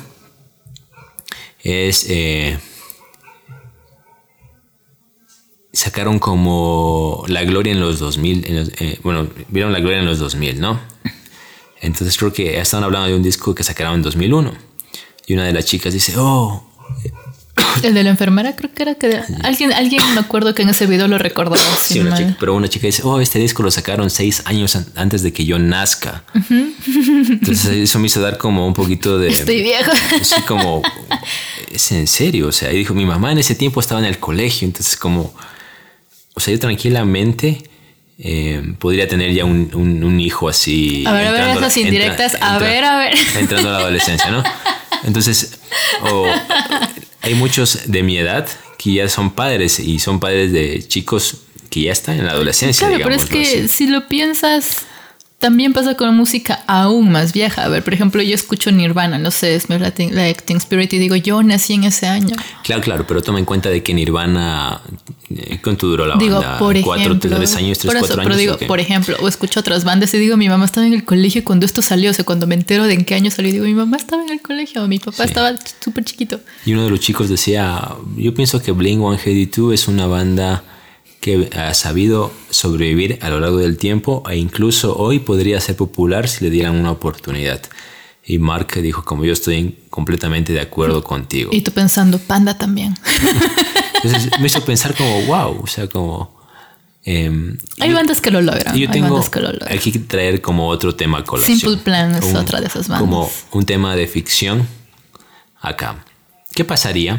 es 1.62 2.06
eh, 2.11 2.58
sacaron 5.72 6.19
como 6.19 7.25
la 7.28 7.44
gloria 7.44 7.72
en 7.72 7.78
los 7.78 8.00
2000 8.00 8.72
eh, 8.81 8.99
bueno 9.05 9.28
vieron 9.46 9.72
la 9.72 9.78
gloria 9.78 10.00
en 10.00 10.06
los 10.06 10.19
2000 10.19 10.61
no 10.61 10.81
entonces 11.81 12.19
creo 12.19 12.32
que 12.32 12.58
estaban 12.58 12.82
hablando 12.82 13.06
de 13.06 13.14
un 13.14 13.22
disco 13.22 13.55
que 13.55 13.62
sacaron 13.62 13.94
en 13.94 14.03
2001 14.03 14.53
y 15.29 15.34
una 15.34 15.44
de 15.44 15.53
las 15.53 15.67
chicas 15.67 15.93
dice 15.93 16.15
oh 16.17 16.69
el 17.82 17.94
de 17.94 18.04
la 18.04 18.10
enfermera 18.10 18.54
creo 18.56 18.72
que 18.72 18.82
era 18.82 18.94
que 18.94 19.20
alguien, 19.43 19.72
alguien 19.72 20.14
me 20.14 20.20
acuerdo 20.20 20.54
que 20.54 20.62
en 20.62 20.70
ese 20.70 20.86
video 20.86 21.08
lo 21.08 21.19
recordaba. 21.19 21.62
Sí, 21.78 22.00
una 22.00 22.16
chica, 22.16 22.36
pero 22.38 22.54
una 22.54 22.69
chica 22.69 22.86
dice, 22.86 23.02
oh, 23.04 23.20
este 23.20 23.38
disco 23.38 23.62
lo 23.62 23.70
sacaron 23.70 24.10
seis 24.10 24.43
años 24.46 24.78
antes 24.94 25.22
de 25.22 25.32
que 25.32 25.44
yo 25.44 25.58
nazca. 25.58 26.24
Entonces 26.50 27.66
eso 27.66 27.98
me 27.98 28.06
hizo 28.06 28.20
dar 28.20 28.38
como 28.38 28.66
un 28.66 28.74
poquito 28.74 29.19
de... 29.19 29.28
Estoy 29.28 29.62
viejo. 29.62 29.90
Sí, 30.22 30.40
como, 30.46 30.82
es 31.70 31.93
en 31.93 32.06
serio, 32.06 32.48
o 32.48 32.52
sea, 32.52 32.72
y 32.72 32.78
dijo, 32.78 32.94
mi 32.94 33.04
mamá 33.04 33.32
en 33.32 33.38
ese 33.38 33.54
tiempo 33.54 33.81
estaba 33.81 34.00
en 34.00 34.06
el 34.06 34.19
colegio, 34.19 34.66
entonces 34.66 34.96
como, 34.96 35.34
o 36.34 36.40
sea, 36.40 36.52
yo 36.52 36.60
tranquilamente... 36.60 37.70
Eh, 38.16 38.74
podría 38.78 39.08
tener 39.08 39.32
ya 39.32 39.44
un, 39.44 39.74
un, 39.74 40.20
hijo 40.20 40.48
así. 40.48 41.02
A 41.04 41.12
ver, 41.14 41.26
a 41.26 41.32
ver, 41.32 41.56
esas 41.56 41.76
indirectas. 41.76 42.36
a 42.40 42.58
ver, 42.58 42.84
a 42.84 42.96
ver. 42.96 43.12
Entrando 43.36 43.70
a 43.70 43.72
la 43.72 43.78
adolescencia, 43.78 44.31
¿no? 44.31 44.44
Entonces, 45.04 45.58
o 46.02 46.26
hay 47.24 47.34
muchos 47.34 47.81
de 47.86 48.02
mi 48.02 48.19
edad 48.19 48.46
que 48.78 48.93
ya 48.93 49.08
son 49.08 49.31
padres 49.31 49.81
y 49.81 49.98
son 49.98 50.20
padres 50.20 50.52
de 50.52 50.86
chicos 50.86 51.38
que 51.70 51.82
ya 51.82 51.93
están 51.93 52.19
en 52.19 52.26
la 52.26 52.32
adolescencia. 52.32 52.86
Claro, 52.86 53.02
pero 53.02 53.16
es 53.16 53.24
que 53.24 53.69
si 53.69 53.86
lo 53.86 54.08
piensas, 54.08 54.82
también 55.44 55.74
pasa 55.74 55.94
con 55.94 56.17
música 56.17 56.65
aún 56.67 57.13
más 57.13 57.34
vieja. 57.34 57.67
A 57.67 57.69
ver, 57.69 57.84
por 57.84 57.93
ejemplo, 57.93 58.22
yo 58.22 58.34
escucho 58.34 58.72
Nirvana, 58.72 59.19
no 59.19 59.31
sé, 59.31 59.55
es 59.55 59.69
la 59.69 60.24
Acting 60.27 60.56
Spirit 60.56 60.91
y 60.94 60.98
digo, 60.98 61.17
yo 61.17 61.43
nací 61.43 61.74
en 61.74 61.84
ese 61.84 62.06
año. 62.06 62.34
Claro, 62.63 62.81
claro, 62.81 63.06
pero 63.06 63.20
toma 63.20 63.41
en 63.41 63.44
cuenta 63.44 63.69
de 63.69 63.82
que 63.82 63.93
Nirvana, 63.93 64.81
eh, 65.29 65.60
¿cuánto 65.63 65.86
duró 65.86 66.06
la 66.06 66.17
digo, 66.17 66.41
banda? 66.41 66.58
Por 66.58 66.79
ejemplo, 66.79 67.19
tres 67.19 67.56
años, 67.56 67.79
tres, 67.79 67.94
cuatro 67.98 68.22
años. 68.22 68.24
Pero 68.24 68.36
digo, 68.39 68.56
por 68.67 68.81
ejemplo, 68.81 69.19
o 69.20 69.29
escucho 69.29 69.60
otras 69.60 69.84
bandas 69.84 70.15
y 70.15 70.19
digo, 70.19 70.39
mi 70.39 70.48
mamá 70.48 70.65
estaba 70.65 70.86
en 70.86 70.94
el 70.94 71.05
colegio 71.05 71.44
cuando 71.44 71.67
esto 71.67 71.82
salió, 71.82 72.10
o 72.10 72.15
sea, 72.15 72.24
cuando 72.24 72.46
me 72.46 72.55
entero 72.55 72.84
de 72.84 72.94
en 72.94 73.05
qué 73.05 73.15
año 73.15 73.31
salió, 73.31 73.53
digo, 73.53 73.67
mi 73.67 73.74
mamá 73.74 73.98
estaba 73.98 74.22
en 74.22 74.31
el 74.31 74.41
colegio, 74.41 74.89
mi 74.89 74.98
papá 74.98 75.24
estaba 75.24 75.53
súper 75.84 76.06
chiquito. 76.06 76.41
Y 76.65 76.72
uno 76.72 76.84
de 76.84 76.91
los 76.91 77.01
chicos 77.01 77.29
decía, 77.29 77.86
yo 78.17 78.32
pienso 78.32 78.63
que 78.63 78.72
Blink 78.72 78.98
182 78.98 79.74
es 79.74 79.89
una 79.89 80.06
banda 80.06 80.65
que 81.24 81.48
ha 81.56 81.72
sabido 81.72 82.31
sobrevivir 82.50 83.19
a 83.22 83.31
lo 83.31 83.40
largo 83.40 83.56
del 83.56 83.78
tiempo 83.78 84.22
e 84.28 84.36
incluso 84.36 84.94
hoy 84.98 85.20
podría 85.20 85.58
ser 85.58 85.74
popular 85.74 86.28
si 86.28 86.44
le 86.44 86.50
dieran 86.50 86.74
una 86.76 86.90
oportunidad. 86.90 87.62
Y 88.26 88.36
Mark 88.36 88.74
dijo, 88.82 89.06
como 89.06 89.24
yo 89.24 89.32
estoy 89.32 89.78
completamente 89.88 90.52
de 90.52 90.60
acuerdo 90.60 91.02
contigo. 91.02 91.48
Y 91.54 91.62
tú 91.62 91.72
pensando, 91.72 92.19
Panda 92.19 92.58
también. 92.58 92.94
Entonces 94.02 94.38
me 94.38 94.48
hizo 94.48 94.62
pensar 94.66 94.94
como, 94.94 95.22
wow, 95.22 95.62
o 95.62 95.66
sea, 95.66 95.86
como... 95.86 96.38
Em, 97.06 97.56
Hay 97.81 97.88
yo- 97.88 97.96
bandas 97.96 98.20
que 98.20 98.31
lo 98.31 98.43
logran. 98.43 98.76
Yo 98.76 98.86
hay 98.86 98.93
tengo 98.93 99.14
bandas 99.14 99.31
que 99.31 99.40
lo 99.40 99.50
logran. 99.50 99.72
hay 99.72 99.78
que 99.78 99.98
traer 100.00 100.43
como 100.43 100.69
otro 100.69 100.94
tema 100.94 101.20
a 101.20 101.24
colación. 101.24 101.58
Simple 101.58 101.78
Plan 101.78 102.14
es 102.14 102.34
otra 102.34 102.60
de 102.60 102.66
esas 102.66 102.86
bandas. 102.88 103.00
Como 103.00 103.31
un 103.52 103.64
tema 103.64 103.96
de 103.96 104.06
ficción 104.06 104.69
acá. 105.62 106.04
¿Qué 106.54 106.66
pasaría 106.66 107.19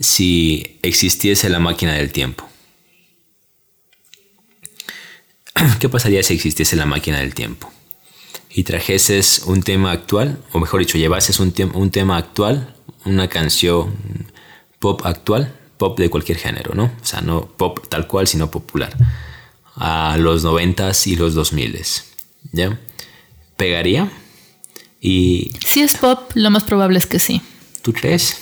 si 0.00 0.78
existiese 0.82 1.48
la 1.48 1.58
máquina 1.58 1.94
del 1.94 2.12
tiempo? 2.12 2.48
¿Qué 5.80 5.88
pasaría 5.88 6.22
si 6.22 6.34
existiese 6.34 6.76
la 6.76 6.86
máquina 6.86 7.18
del 7.18 7.34
tiempo? 7.34 7.72
Y 8.50 8.64
trajeses 8.64 9.42
un 9.46 9.62
tema 9.62 9.92
actual, 9.92 10.42
o 10.52 10.58
mejor 10.58 10.80
dicho, 10.80 10.98
llevases 10.98 11.38
un, 11.40 11.52
un 11.74 11.90
tema 11.90 12.16
actual, 12.16 12.74
una 13.04 13.28
canción 13.28 13.94
pop 14.78 15.04
actual, 15.04 15.54
pop 15.76 15.98
de 15.98 16.10
cualquier 16.10 16.38
género, 16.38 16.74
¿no? 16.74 16.84
O 16.84 17.04
sea, 17.04 17.20
no 17.20 17.46
pop 17.46 17.86
tal 17.88 18.06
cual, 18.06 18.26
sino 18.26 18.50
popular, 18.50 18.96
a 19.76 20.16
los 20.18 20.44
noventas 20.44 21.06
y 21.06 21.16
los 21.16 21.34
dos 21.34 21.52
miles, 21.52 22.04
¿ya? 22.52 22.78
Pegaría 23.56 24.10
y 25.00 25.52
Si 25.64 25.80
es 25.80 25.96
pop, 25.96 26.32
lo 26.34 26.50
más 26.50 26.64
probable 26.64 26.98
es 26.98 27.06
que 27.06 27.18
sí. 27.18 27.40
¿tú 27.82 27.92
crees? 27.92 28.36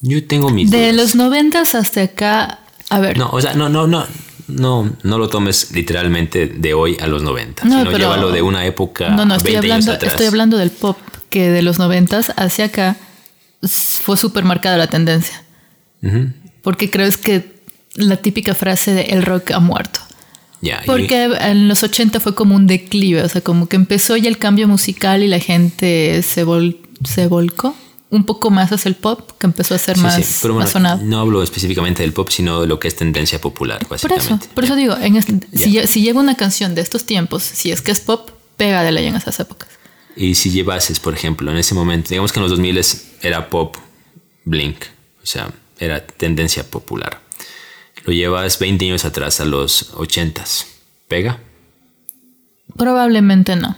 Yo 0.00 0.24
tengo 0.26 0.50
mis 0.50 0.70
De 0.70 0.78
dudas. 0.92 0.94
los 0.96 1.14
noventas 1.14 1.74
hasta 1.74 2.02
acá, 2.02 2.60
a 2.88 2.98
ver, 3.00 3.18
No, 3.18 3.30
o 3.30 3.40
sea, 3.40 3.54
no, 3.54 3.68
no, 3.68 3.86
no, 3.86 4.06
no, 4.46 4.90
no 5.02 5.18
lo 5.18 5.28
tomes 5.28 5.72
literalmente 5.72 6.46
de 6.46 6.74
hoy 6.74 6.96
a 7.00 7.06
los 7.06 7.22
90, 7.22 7.64
No, 7.64 7.70
sino 7.80 7.84
pero- 7.84 7.98
llévalo 7.98 8.30
de 8.30 8.42
una 8.42 8.64
época 8.64 9.10
no, 9.10 9.24
no, 9.24 9.34
estoy 9.34 9.52
20 9.54 9.58
hablando, 9.66 9.90
años 9.90 9.96
atrás. 9.96 10.12
estoy 10.12 10.26
hablando 10.26 10.56
del 10.56 10.70
pop, 10.70 10.96
que 11.30 11.50
de 11.50 11.62
los 11.62 11.78
noventas 11.78 12.32
hacia 12.36 12.66
acá 12.66 12.96
fue 13.68 14.16
súper 14.16 14.44
marcada 14.44 14.76
la 14.78 14.86
tendencia. 14.86 15.42
Porque 16.62 16.90
creo 16.90 17.06
es 17.06 17.16
que 17.16 17.58
la 17.94 18.16
típica 18.16 18.54
frase 18.54 18.92
de 18.94 19.02
el 19.06 19.22
rock 19.24 19.50
ha 19.50 19.58
muerto. 19.60 20.00
Porque 20.86 21.24
en 21.40 21.68
los 21.68 21.82
80 21.82 22.20
fue 22.20 22.34
como 22.34 22.54
un 22.54 22.66
declive, 22.66 23.22
o 23.22 23.28
sea, 23.28 23.40
como 23.40 23.68
que 23.68 23.76
empezó 23.76 24.16
ya 24.16 24.28
el 24.28 24.38
cambio 24.38 24.68
musical 24.68 25.22
y 25.22 25.28
la 25.28 25.38
gente 25.40 26.22
se, 26.22 26.44
vol- 26.46 26.76
se 27.04 27.26
volcó 27.26 27.74
un 28.10 28.24
poco 28.24 28.50
más 28.50 28.72
hacia 28.72 28.88
el 28.88 28.94
pop, 28.94 29.32
que 29.38 29.46
empezó 29.46 29.74
a 29.74 29.78
ser 29.78 29.96
sí, 29.96 30.02
más, 30.02 30.14
sí, 30.24 30.38
pero 30.42 30.54
bueno, 30.54 30.64
más 30.64 30.72
sonado. 30.72 31.00
no 31.02 31.20
hablo 31.20 31.42
específicamente 31.42 32.02
del 32.02 32.12
pop, 32.12 32.28
sino 32.30 32.60
de 32.62 32.66
lo 32.66 32.80
que 32.80 32.88
es 32.88 32.96
tendencia 32.96 33.40
popular, 33.40 33.78
Por 33.80 33.90
básicamente. 33.90 34.46
eso, 34.46 34.54
por 34.54 34.64
eso 34.64 34.76
digo, 34.76 34.96
en 34.96 35.16
es- 35.16 35.26
si, 35.54 35.86
si 35.86 36.00
lleva 36.02 36.20
una 36.20 36.34
canción 36.36 36.74
de 36.74 36.80
estos 36.80 37.04
tiempos, 37.04 37.42
si 37.42 37.70
es 37.70 37.82
que 37.82 37.90
es 37.92 38.00
pop, 38.00 38.30
pega 38.56 38.82
de 38.82 38.92
ley 38.92 39.06
en 39.06 39.14
esas 39.16 39.38
épocas. 39.40 39.68
Y 40.16 40.34
si 40.36 40.50
llevases, 40.50 40.98
por 41.00 41.14
ejemplo, 41.14 41.50
en 41.50 41.58
ese 41.58 41.74
momento, 41.74 42.08
digamos 42.08 42.32
que 42.32 42.38
en 42.38 42.42
los 42.42 42.50
2000 42.50 42.80
era 43.22 43.50
pop, 43.50 43.76
blink, 44.44 44.76
o 45.22 45.26
sea, 45.26 45.50
era 45.78 46.04
tendencia 46.06 46.64
popular. 46.68 47.20
Lo 48.04 48.12
llevas 48.12 48.58
20 48.58 48.86
años 48.86 49.04
atrás, 49.04 49.38
a 49.40 49.44
los 49.44 49.92
80s, 49.94 50.64
¿pega? 51.08 51.40
Probablemente 52.76 53.54
no. 53.56 53.76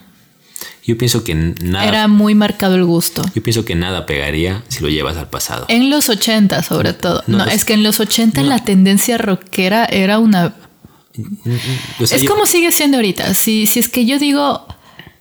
Yo 0.85 0.97
pienso 0.99 1.23
que 1.25 1.35
nada, 1.35 1.87
Era 1.87 2.09
muy 2.09 2.35
marcado 2.35 2.75
el 2.75 2.85
gusto. 2.85 3.23
yo 3.35 3.43
pienso 3.43 3.65
que 3.65 3.75
nada 3.75 4.07
pegaría 4.07 4.63
si 4.69 4.81
lo 4.83 4.89
llevas 4.89 5.17
al 5.17 5.29
pasado. 5.29 5.67
En 5.69 5.91
los 5.91 6.09
80 6.09 6.63
sobre 6.63 6.93
todo. 6.95 7.23
No, 7.27 7.39
No, 7.39 7.45
los- 7.45 7.55
es 7.55 7.65
que 7.65 7.75
en 7.75 7.83
los 7.83 8.01
80 8.01 8.43
la 8.43 8.65
tendencia 8.65 9.19
rockera 9.19 9.85
era 9.85 10.19
una 10.19 10.55
O 12.01 12.07
sea, 12.07 12.17
es 12.17 12.23
yo- 12.23 12.31
como 12.31 12.47
sigue 12.47 12.73
siendo 12.73 12.97
ahorita. 12.97 13.35
Si, 13.35 13.67
si 13.67 13.79
es 13.81 13.89
que 13.89 14.07
yo 14.07 14.19
digo, 14.19 14.67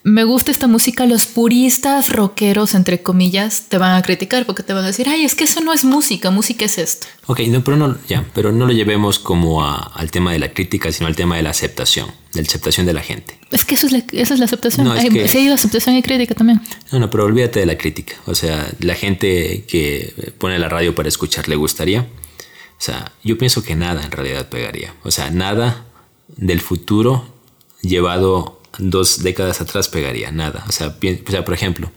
me 0.04 0.24
gusta 0.24 0.52
esta 0.52 0.68
música, 0.68 1.06
los 1.06 1.26
puristas 1.26 2.10
rockeros, 2.10 2.74
entre 2.74 3.04
comillas, 3.04 3.64
te 3.68 3.78
van 3.78 3.96
a 3.96 4.02
criticar 4.02 4.46
porque 4.46 4.64
te 4.64 4.74
van 4.74 4.84
a 4.86 4.88
decir, 4.88 5.08
ay, 5.10 5.26
es 5.26 5.36
que 5.36 5.44
eso 5.44 5.60
no 5.62 5.74
es 5.74 5.84
música, 5.84 6.32
música 6.32 6.66
es 6.66 6.78
esto. 6.78 7.08
Ok, 7.28 7.42
no, 7.50 7.64
pero 7.64 7.76
no, 7.78 7.98
ya, 8.08 8.26
pero 8.34 8.52
no 8.52 8.66
lo 8.66 8.72
llevemos 8.72 9.20
como 9.20 9.64
a- 9.66 9.76
al 9.94 10.10
tema 10.10 10.32
de 10.32 10.40
la 10.40 10.54
crítica, 10.54 10.92
sino 10.92 11.08
al 11.08 11.16
tema 11.16 11.36
de 11.36 11.44
la 11.44 11.50
aceptación, 11.50 12.08
de 12.34 12.42
la 12.42 12.48
aceptación 12.48 12.86
de 12.86 12.94
la 12.94 13.02
gente. 13.02 13.38
Es 13.52 13.66
que 13.66 13.76
eso 13.76 13.88
es 13.88 13.92
la, 13.92 14.04
esa 14.14 14.34
es 14.34 14.40
la 14.40 14.46
aceptación. 14.46 14.86
No, 14.88 14.94
es 14.96 15.04
Hay- 15.04 15.10
que- 15.10 15.28
Sí 15.28 15.38
hay 15.40 15.48
aceptación 15.50 15.96
y 15.98 16.02
crítica 16.02 16.34
también. 16.34 16.62
No, 16.92 17.00
no, 17.00 17.10
pero 17.10 17.26
olvídate 17.26 17.60
de 17.60 17.66
la 17.66 17.78
crítica. 17.78 18.16
O 18.26 18.36
sea, 18.36 18.68
la 18.80 18.96
gente 18.96 19.66
que 19.68 20.34
pone 20.38 20.58
la 20.60 20.70
radio 20.70 20.96
para 20.96 21.10
escuchar 21.10 21.48
le 21.50 21.56
gustaría. 21.58 22.02
O 22.02 22.82
sea, 22.82 23.12
yo 23.24 23.38
pienso 23.38 23.64
que 23.64 23.76
nada 23.76 24.02
en 24.04 24.12
realidad 24.12 24.48
pegaría. 24.48 24.94
O 25.04 25.12
sea, 25.12 25.30
nada 25.30 25.86
del 26.38 26.62
futuro 26.62 27.26
llevado 27.82 28.59
dos 28.80 29.22
décadas 29.24 29.62
atrás 29.62 29.88
pegaría. 29.88 30.32
Nada. 30.32 30.66
O 30.68 30.72
sea, 30.72 30.88
o 30.88 31.32
sea, 31.32 31.46
por 31.46 31.54
ejemplo, 31.54 31.92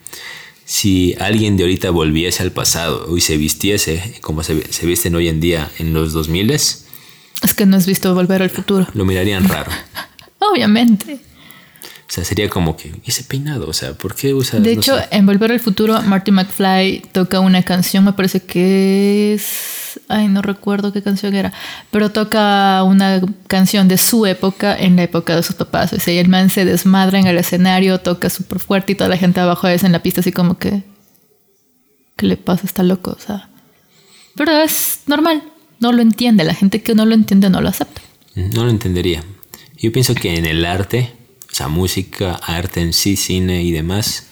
si 0.65 1.15
alguien 1.19 1.57
de 1.57 1.65
ahorita 1.65 1.91
volviese 1.91 2.43
al 2.43 2.53
pasado 2.53 3.17
y 3.17 3.21
se 3.21 3.37
vistiese 3.37 4.19
como 4.21 4.43
se, 4.43 4.73
se 4.73 4.87
visten 4.87 5.15
hoy 5.15 5.29
en 5.29 5.41
día 5.41 5.71
en 5.79 5.93
los 5.95 6.13
2000 6.13 6.51
Es 6.51 6.85
que 7.57 7.67
no 7.67 7.77
has 7.77 7.87
visto 7.87 8.15
Volver 8.15 8.43
al 8.43 8.51
Futuro. 8.51 8.87
lo 8.95 9.05
mirarían 9.05 9.49
raro. 9.49 9.71
Obviamente. 10.39 11.21
O 12.09 12.15
sea, 12.15 12.25
sería 12.25 12.51
como 12.51 12.77
que, 12.77 12.89
¿y 13.05 13.11
ese 13.11 13.25
peinado? 13.25 13.67
O 13.69 13.73
sea, 13.73 13.95
¿por 13.95 14.15
qué 14.15 14.35
usa 14.35 14.61
De 14.61 14.75
no 14.75 14.81
hecho, 14.83 14.99
sé? 14.99 15.09
en 15.13 15.25
Volver 15.25 15.51
al 15.51 15.61
Futuro, 15.61 16.03
Marty 16.03 16.31
McFly 16.31 17.05
toca 17.13 17.41
una 17.41 17.63
canción, 17.63 18.05
me 18.05 18.13
parece 18.13 18.41
que 18.41 19.33
es... 19.35 19.72
Ay, 20.09 20.29
no 20.29 20.43
recuerdo 20.43 20.93
qué 20.93 21.03
canción 21.03 21.35
era, 21.35 21.53
pero 21.91 22.11
toca 22.11 22.83
una 22.85 23.21
canción 23.47 23.89
de 23.89 23.99
su 23.99 24.27
época 24.27 24.77
en 24.77 24.97
la 24.97 25.05
época 25.05 25.37
de 25.37 25.43
sus 25.43 25.57
papás. 25.57 25.93
O 25.93 26.01
sea, 26.01 26.15
y 26.15 26.19
el 26.19 26.29
man 26.29 26.51
se 26.51 26.65
desmadra 26.65 27.19
en 27.19 27.27
el 27.27 27.39
escenario, 27.39 27.99
toca 28.01 28.31
súper 28.31 28.59
fuerte 28.59 28.93
y 28.93 28.95
toda 28.95 29.11
la 29.11 29.17
gente 29.17 29.41
abajo 29.41 29.69
es 29.69 29.85
en 29.85 29.93
la 29.93 30.03
pista 30.03 30.21
así 30.21 30.33
como 30.33 30.59
que... 30.59 30.83
¿Qué 32.17 32.27
le 32.27 32.37
pasa? 32.37 32.67
Está 32.67 32.83
loco, 32.83 33.17
o 33.17 33.21
sea... 33.21 33.49
Pero 34.35 34.53
es 34.53 35.01
normal, 35.07 35.43
no 35.81 35.93
lo 35.93 36.03
entiende. 36.03 36.45
La 36.45 36.55
gente 36.55 36.83
que 36.83 36.95
no 36.95 37.05
lo 37.05 37.15
entiende 37.15 37.51
no 37.51 37.61
lo 37.61 37.69
acepta. 37.69 38.01
No 38.35 38.65
lo 38.65 38.71
entendería. 38.71 39.23
Yo 39.77 39.93
pienso 39.93 40.15
que 40.15 40.37
en 40.37 40.47
el 40.47 40.65
arte, 40.65 41.13
o 41.51 41.55
sea, 41.55 41.69
música, 41.69 42.35
arte 42.35 42.81
en 42.81 42.93
sí, 42.93 43.17
cine 43.17 43.63
y 43.63 43.73
demás, 43.73 44.29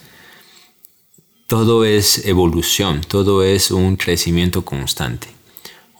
todo 1.48 1.84
es 1.84 2.26
evolución, 2.26 3.00
todo 3.00 3.42
es 3.42 3.72
un 3.72 3.96
crecimiento 3.96 4.64
constante. 4.64 5.26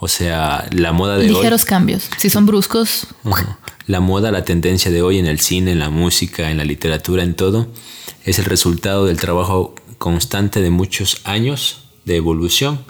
O 0.03 0.09
sea, 0.09 0.67
la 0.73 0.93
moda 0.93 1.19
de 1.19 1.29
Ligeros 1.29 1.67
cambios. 1.67 2.09
Si 2.17 2.31
son 2.31 2.47
bruscos, 2.47 3.07
hoy, 3.23 3.43
la 3.87 4.01
moda, 4.01 4.33
la 4.33 4.45
tendencia 4.45 4.91
de 4.91 5.03
hoy 5.03 5.19
en 5.19 5.27
el 5.27 5.41
cine, 5.41 5.73
en 5.73 5.79
la 5.79 5.91
música, 5.91 6.51
en 6.51 6.57
la 6.57 6.65
literatura, 6.65 7.23
en 7.23 7.35
todo, 7.35 7.69
es 8.25 8.39
el 8.39 8.47
resultado 8.47 9.05
del 9.05 9.19
trabajo 9.19 9.75
constante 9.99 10.63
de 10.63 10.71
muchos 10.71 11.21
años 11.25 11.83
de 12.07 12.17
evolución 12.17 12.81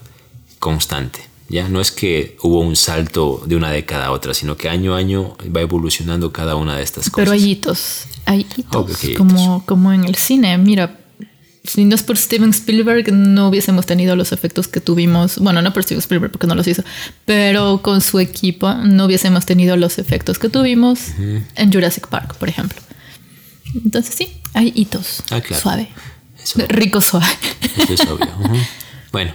constante. 0.60 1.20
Ya 1.48 1.68
no 1.68 1.80
es 1.80 1.90
que 1.90 2.36
hubo 2.44 2.60
un 2.60 2.76
salto 2.76 3.42
de 3.44 3.56
una 3.56 3.72
década 3.72 4.06
a 4.06 4.12
otra, 4.12 4.32
sino 4.32 4.56
que 4.56 4.68
año 4.68 4.94
a 4.94 4.98
año 4.98 5.36
va 5.54 5.62
evolucionando 5.62 6.32
cada 6.32 6.54
una 6.54 6.76
de 6.76 6.84
estas 6.84 7.10
cosas. 7.10 7.16
Pero 7.16 7.32
hay 7.32 7.50
hitos, 7.50 8.04
hay 8.24 8.46
hitos, 8.56 9.02
hay 9.02 9.14
como, 9.14 9.64
como 9.66 9.92
en 9.92 10.04
el 10.04 10.14
cine. 10.14 10.56
Mira, 10.58 11.00
si 11.64 11.84
no 11.84 11.94
es 11.94 12.02
por 12.02 12.16
Steven 12.16 12.50
Spielberg, 12.50 13.12
no 13.12 13.48
hubiésemos 13.48 13.86
tenido 13.86 14.16
los 14.16 14.32
efectos 14.32 14.66
que 14.68 14.80
tuvimos. 14.80 15.38
Bueno, 15.38 15.60
no 15.62 15.72
por 15.72 15.82
Steven 15.82 16.00
Spielberg 16.00 16.32
porque 16.32 16.46
no 16.46 16.54
los 16.54 16.66
hizo, 16.66 16.82
pero 17.24 17.82
con 17.82 18.00
su 18.00 18.18
equipo 18.18 18.72
no 18.74 19.04
hubiésemos 19.04 19.46
tenido 19.46 19.76
los 19.76 19.98
efectos 19.98 20.38
que 20.38 20.48
tuvimos 20.48 21.00
en 21.18 21.72
Jurassic 21.72 22.08
Park, 22.08 22.36
por 22.36 22.48
ejemplo. 22.48 22.80
Entonces 23.84 24.14
sí, 24.14 24.40
hay 24.54 24.72
hitos. 24.74 25.22
Ah, 25.30 25.40
claro. 25.40 25.62
Suave. 25.62 25.88
Eso. 26.42 26.60
Rico 26.68 27.00
suave. 27.00 27.26
Eso 27.76 27.92
es 27.92 28.00
obvio. 28.00 28.28
Bueno, 29.12 29.34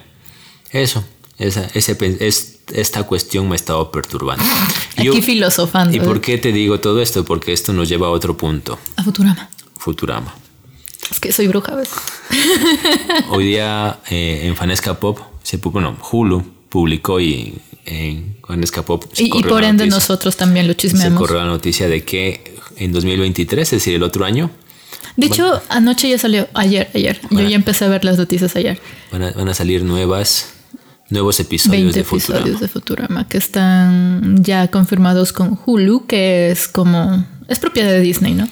eso. 0.72 1.05
Esa, 1.38 1.65
ese, 1.74 1.98
es, 2.22 2.60
esta 2.74 3.03
cuestión 3.03 3.48
me 3.48 3.53
ha 3.53 3.55
estado 3.58 3.91
perturbando. 3.91 4.44
Aquí 4.98 5.22
filosofando. 5.22 5.96
¿Y 5.96 6.00
por 6.00 6.22
qué 6.22 6.38
te 6.38 6.51
digo 6.51 6.79
todo 6.79 7.01
esto? 7.01 7.25
Porque 7.25 7.51
esto 7.51 7.74
nos 7.74 7.89
lleva 7.89 8.08
a 8.08 8.10
otro 8.10 8.38
punto. 8.38 8.79
A 8.96 9.03
Futurama. 9.03 9.50
Futurama. 9.77 10.34
Es 11.12 11.20
que 11.20 11.32
soy 11.32 11.48
bruja, 11.48 11.76
¿ves? 11.76 11.90
Hoy 13.30 13.46
día 13.46 14.00
eh, 14.10 14.42
en 14.46 14.56
Fanesca 14.56 15.00
Pop, 15.00 15.20
se, 15.44 15.58
bueno, 15.58 15.96
Hulu 16.12 16.44
publicó 16.70 17.20
y 17.20 17.56
en 17.86 18.38
Fanesca 18.46 18.82
Pop 18.84 19.06
se 19.14 19.24
Y, 19.24 19.28
y 19.28 19.44
por 19.44 19.64
ende 19.64 19.86
noticia- 19.86 19.90
nosotros 20.00 20.36
también 20.36 20.68
lo 20.68 20.74
se 20.74 20.78
chismeamos. 20.80 21.20
corrió 21.20 21.38
la 21.38 21.46
noticia 21.46 21.88
de 21.88 22.04
que 22.04 22.56
en 22.78 22.92
2023, 22.92 23.62
es 23.68 23.72
decir, 23.72 23.94
el 23.94 24.04
otro 24.04 24.26
año, 24.26 24.50
De 25.16 25.28
hecho, 25.28 25.62
anoche 25.70 26.10
ya 26.10 26.18
salió, 26.18 26.48
ayer, 26.54 26.90
ayer. 26.94 27.22
Yo 27.30 27.42
ya 27.42 27.56
empecé 27.56 27.86
a 27.86 27.88
ver 27.88 28.04
las 28.04 28.18
noticias 28.18 28.56
ayer. 28.56 28.80
van 29.12 29.22
a, 29.24 29.32
van 29.32 29.48
a 29.48 29.54
salir 29.54 29.84
nuevas, 29.84 30.50
nuevos 31.10 31.40
episodios 31.40 31.94
20 31.94 32.00
de 32.00 32.04
Futurama. 32.04 32.40
episodios 32.40 32.62
de 32.62 32.68
Futurama 32.68 33.28
que 33.30 33.38
están 33.38 34.44
ya 34.44 34.68
confirmados 34.70 35.32
con 35.32 35.58
Hulu, 35.66 36.06
que 36.08 36.50
es 36.52 36.68
como... 36.68 37.26
Es 37.48 37.60
propiedad 37.60 37.92
de 37.92 38.00
Disney, 38.02 38.34
¿no? 38.34 38.48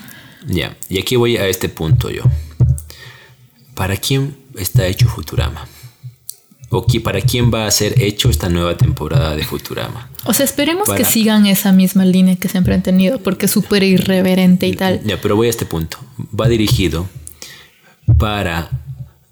Ya, 0.48 0.76
y 0.90 1.00
aquí 1.00 1.16
voy 1.16 1.38
a 1.38 1.48
este 1.48 1.70
punto 1.70 2.10
yo. 2.10 2.24
¿Para 3.76 3.98
quién 3.98 4.36
está 4.58 4.86
hecho 4.88 5.08
Futurama? 5.08 5.68
¿O 6.70 6.86
para 7.04 7.22
quién 7.22 7.54
va 7.54 7.68
a 7.68 7.72
ser 7.72 8.02
hecho 8.02 8.30
esta 8.32 8.50
nueva 8.50 8.76
temporada 8.78 9.36
de 9.36 9.44
Futurama? 9.44 10.10
O 10.26 10.34
sea, 10.34 10.44
esperemos 10.46 10.88
que 10.90 10.94
Para- 11.04 11.10
sigan 11.10 11.46
esa 11.46 11.72
misma 11.72 12.04
línea 12.04 12.36
que 12.36 12.50
siempre 12.50 12.74
han 12.74 12.82
tenido, 12.82 13.20
porque 13.20 13.46
es 13.46 13.52
súper 13.52 13.84
irreverente 13.84 14.68
y 14.68 14.74
tal. 14.74 15.02
Ya, 15.04 15.22
pero 15.22 15.36
voy 15.36 15.48
a 15.48 15.50
este 15.52 15.66
punto. 15.68 16.00
Va 16.40 16.48
dirigido 16.48 17.08
para 18.18 18.72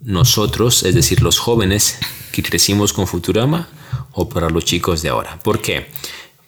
nosotros, 0.02 0.84
es 0.84 0.94
decir, 0.94 1.22
los 1.24 1.40
jóvenes 1.40 1.98
que 2.32 2.44
crecimos 2.44 2.94
con 2.94 3.08
Futurama, 3.08 3.68
o 4.14 4.30
para 4.30 4.50
los 4.50 4.64
chicos 4.66 5.02
de 5.02 5.10
ahora. 5.10 5.40
¿Por 5.44 5.62
qué? 5.62 5.88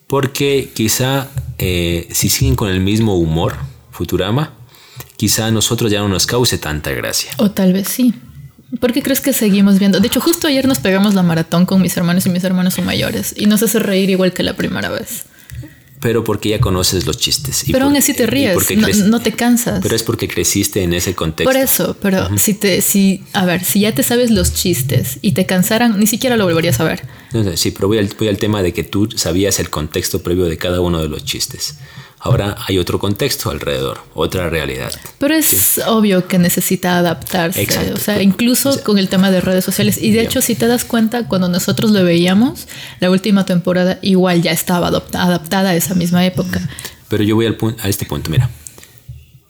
Porque 0.07 0.71
quizá 0.75 1.29
eh, 1.57 2.07
si 2.11 2.29
siguen 2.29 2.55
con 2.55 2.69
el 2.69 2.81
mismo 2.81 3.15
humor, 3.17 3.55
Futurama, 3.93 4.53
quizá 5.15 5.45
a 5.45 5.51
nosotros 5.51 5.91
ya 5.91 5.99
no 5.99 6.09
nos 6.09 6.25
cause 6.25 6.57
tanta 6.57 6.91
gracia. 6.91 7.31
O 7.37 7.51
tal 7.51 7.71
vez 7.71 7.87
sí. 7.87 8.13
¿Por 8.79 8.91
qué 8.91 9.03
crees 9.03 9.21
que 9.21 9.33
seguimos 9.33 9.77
viendo? 9.77 9.99
De 9.99 10.07
hecho, 10.07 10.19
justo 10.19 10.47
ayer 10.47 10.67
nos 10.67 10.79
pegamos 10.79 11.13
la 11.13 11.21
maratón 11.21 11.65
con 11.65 11.81
mis 11.81 11.95
hermanos 11.95 12.25
y 12.25 12.29
mis 12.29 12.43
hermanos 12.43 12.73
son 12.73 12.85
mayores 12.85 13.33
y 13.37 13.45
nos 13.45 13.61
hace 13.61 13.77
reír 13.77 14.09
igual 14.09 14.33
que 14.33 14.41
la 14.41 14.55
primera 14.55 14.89
vez. 14.89 15.25
Pero 15.99 16.23
porque 16.23 16.49
ya 16.49 16.59
conoces 16.59 17.05
los 17.05 17.17
chistes. 17.17 17.63
pero 17.71 17.85
aún 17.85 17.95
así 17.95 18.13
te 18.13 18.25
ríes, 18.25 18.57
no, 19.05 19.21
te 19.21 19.31
cansas. 19.31 19.79
Pero 19.81 19.95
es 19.95 20.03
porque 20.03 20.27
creciste 20.27 20.83
en 20.83 20.93
ese 20.93 21.15
contexto. 21.15 21.49
Por 21.49 21.61
eso, 21.61 21.95
pero 22.01 22.37
si 22.37 22.55
te, 22.55 22.81
si, 22.81 23.23
a 23.31 23.45
ver, 23.45 23.63
si 23.63 23.81
ya 23.81 23.93
te 23.93 24.03
sabes 24.03 24.29
los 24.31 24.53
chistes 24.53 25.19
y 25.21 25.31
te 25.31 25.45
cansaran, 25.45 25.97
ni 25.97 26.07
siquiera 26.07 26.35
lo 26.35 26.43
volverías 26.43 26.81
a 26.81 26.83
ver. 26.83 27.03
sí, 27.55 27.71
pero 27.71 27.87
voy 27.87 28.05
voy 28.19 28.27
al 28.27 28.37
tema 28.37 28.61
de 28.61 28.73
que 28.73 28.83
tú 28.83 29.07
sabías 29.15 29.59
el 29.59 29.69
contexto 29.69 30.21
previo 30.23 30.45
de 30.45 30.57
cada 30.57 30.81
uno 30.81 31.01
de 31.01 31.07
los 31.07 31.23
chistes. 31.23 31.75
Ahora 32.25 32.55
hay 32.69 32.77
otro 32.77 32.99
contexto 32.99 33.51
alrededor, 33.51 33.99
otra 34.13 34.49
realidad. 34.49 34.93
Pero 35.19 35.35
es 35.35 35.81
obvio 35.85 36.25
que 36.25 36.37
necesita 36.39 36.97
adaptarse, 36.97 37.61
Exacto. 37.61 37.95
o 37.95 37.97
sea, 37.97 38.21
incluso 38.21 38.81
con 38.81 38.97
el 38.97 39.09
tema 39.09 39.29
de 39.29 39.41
redes 39.41 39.65
sociales. 39.65 40.01
Y 40.01 40.11
de 40.11 40.21
hecho, 40.21 40.41
si 40.41 40.55
te 40.55 40.67
das 40.67 40.85
cuenta, 40.85 41.27
cuando 41.27 41.49
nosotros 41.49 41.91
lo 41.91 42.01
veíamos, 42.05 42.69
la 43.01 43.11
última 43.11 43.45
temporada 43.45 43.99
igual 44.01 44.41
ya 44.41 44.51
estaba 44.51 44.87
adaptada 44.87 45.71
a 45.71 45.75
esa 45.75 45.95
misma 45.95 46.25
época. 46.25 46.69
Pero 47.09 47.25
yo 47.25 47.35
voy 47.35 47.45
al 47.45 47.57
a 47.81 47.89
este 47.89 48.05
punto, 48.05 48.29
mira. 48.29 48.49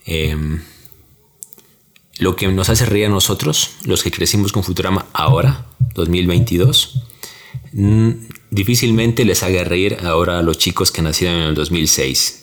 Em, 0.07 0.59
lo 2.17 2.35
que 2.35 2.47
nos 2.47 2.69
hace 2.69 2.87
reír 2.87 3.05
a 3.05 3.09
nosotros, 3.09 3.69
los 3.83 4.01
que 4.01 4.09
crecimos 4.09 4.51
con 4.51 4.63
Futurama 4.63 5.05
ahora, 5.13 5.67
2022, 5.93 7.03
mm, 7.73 8.09
difícilmente 8.49 9.25
les 9.25 9.43
haga 9.43 9.63
reír 9.63 9.97
ahora 10.03 10.39
a 10.39 10.41
los 10.41 10.57
chicos 10.57 10.91
que 10.91 11.03
nacieron 11.03 11.37
en 11.37 11.47
el 11.49 11.53
2006 11.53 12.39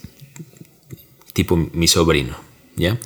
tipo 1.33 1.57
mi 1.57 1.89
sobrino, 1.89 2.37
¿ya? 2.77 2.99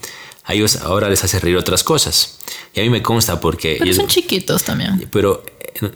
A 0.45 0.55
ellos 0.55 0.77
ahora 0.77 1.09
les 1.09 1.25
hace 1.25 1.41
reír 1.41 1.57
otras 1.57 1.83
cosas. 1.83 2.39
Y 2.75 2.81
a 2.81 2.83
mí 2.83 2.91
me 2.91 3.03
consta 3.03 3.41
porque... 3.41 3.77
Pero 3.79 3.95
son 3.95 4.09
chiquitos 4.09 4.63
también. 4.63 5.09
Pero 5.11 5.43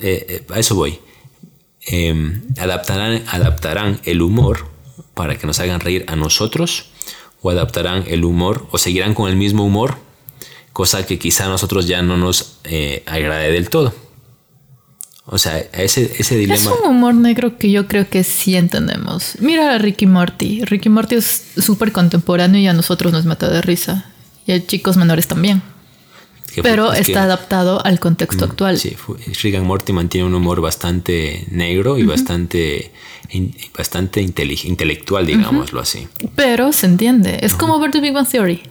eh, 0.01 0.27
eh, 0.29 0.47
a 0.49 0.59
eso 0.59 0.75
voy. 0.75 0.99
Em, 1.87 2.43
adaptarán, 2.59 3.25
adaptarán 3.29 4.01
el 4.05 4.23
humor 4.23 4.67
para 5.15 5.39
que 5.39 5.47
nos 5.47 5.61
hagan 5.61 5.81
reír 5.81 6.05
a 6.09 6.17
nosotros 6.17 6.87
o 7.43 7.51
adaptarán 7.51 8.05
el 8.07 8.25
humor 8.25 8.67
o 8.71 8.79
seguirán 8.79 9.15
con 9.15 9.31
el 9.31 9.37
mismo 9.37 9.65
humor, 9.65 9.97
cosa 10.73 11.07
que 11.07 11.19
quizá 11.19 11.47
a 11.47 11.49
nosotros 11.49 11.87
ya 11.87 12.03
no 12.03 12.17
nos 12.17 12.59
eh, 12.65 13.03
agrade 13.07 13.53
del 13.53 13.69
todo. 13.69 13.95
O 15.31 15.37
sea, 15.37 15.59
ese, 15.59 16.11
ese 16.19 16.37
dilema. 16.37 16.55
Es 16.55 16.67
un 16.67 16.89
humor 16.89 17.15
negro 17.15 17.59
que 17.59 17.71
yo 17.71 17.87
creo 17.87 18.09
que 18.09 18.25
sí 18.25 18.57
entendemos. 18.57 19.35
Mira 19.41 19.75
a 19.75 19.79
Ricky 19.79 20.07
Morty. 20.07 20.65
Ricky 20.65 20.89
Morty 20.89 21.17
es 21.17 21.49
súper 21.59 21.93
contemporáneo 21.93 22.59
y 22.59 22.67
a 22.67 22.73
nosotros 22.73 23.13
nos 23.13 23.27
mata 23.27 23.51
de 23.51 23.61
risa. 23.61 24.11
Y 24.47 24.53
a 24.53 24.67
chicos 24.67 24.97
menores 24.97 25.27
también. 25.27 25.61
Pero 26.63 26.95
está 26.95 27.25
adaptado 27.25 27.85
al 27.85 28.01
contexto 28.01 28.47
mm, 28.47 28.51
actual. 28.51 28.79
Sí, 28.79 28.97
Rick 29.43 29.57
and 29.57 29.67
Morty 29.67 29.93
mantiene 29.93 30.27
un 30.27 30.35
humor 30.35 30.63
bastante 30.63 31.45
negro 31.51 31.99
y 31.99 32.05
bastante, 32.05 32.91
bastante 33.77 34.23
intelectual, 34.23 35.27
digámoslo 35.27 35.81
así. 35.81 36.09
Pero 36.37 36.73
se 36.73 36.87
entiende. 36.87 37.39
Es 37.43 37.53
como 37.53 37.79
ver 37.79 37.91
The 37.91 38.01
Big 38.01 38.15
Bang 38.15 38.27
Theory. 38.27 38.63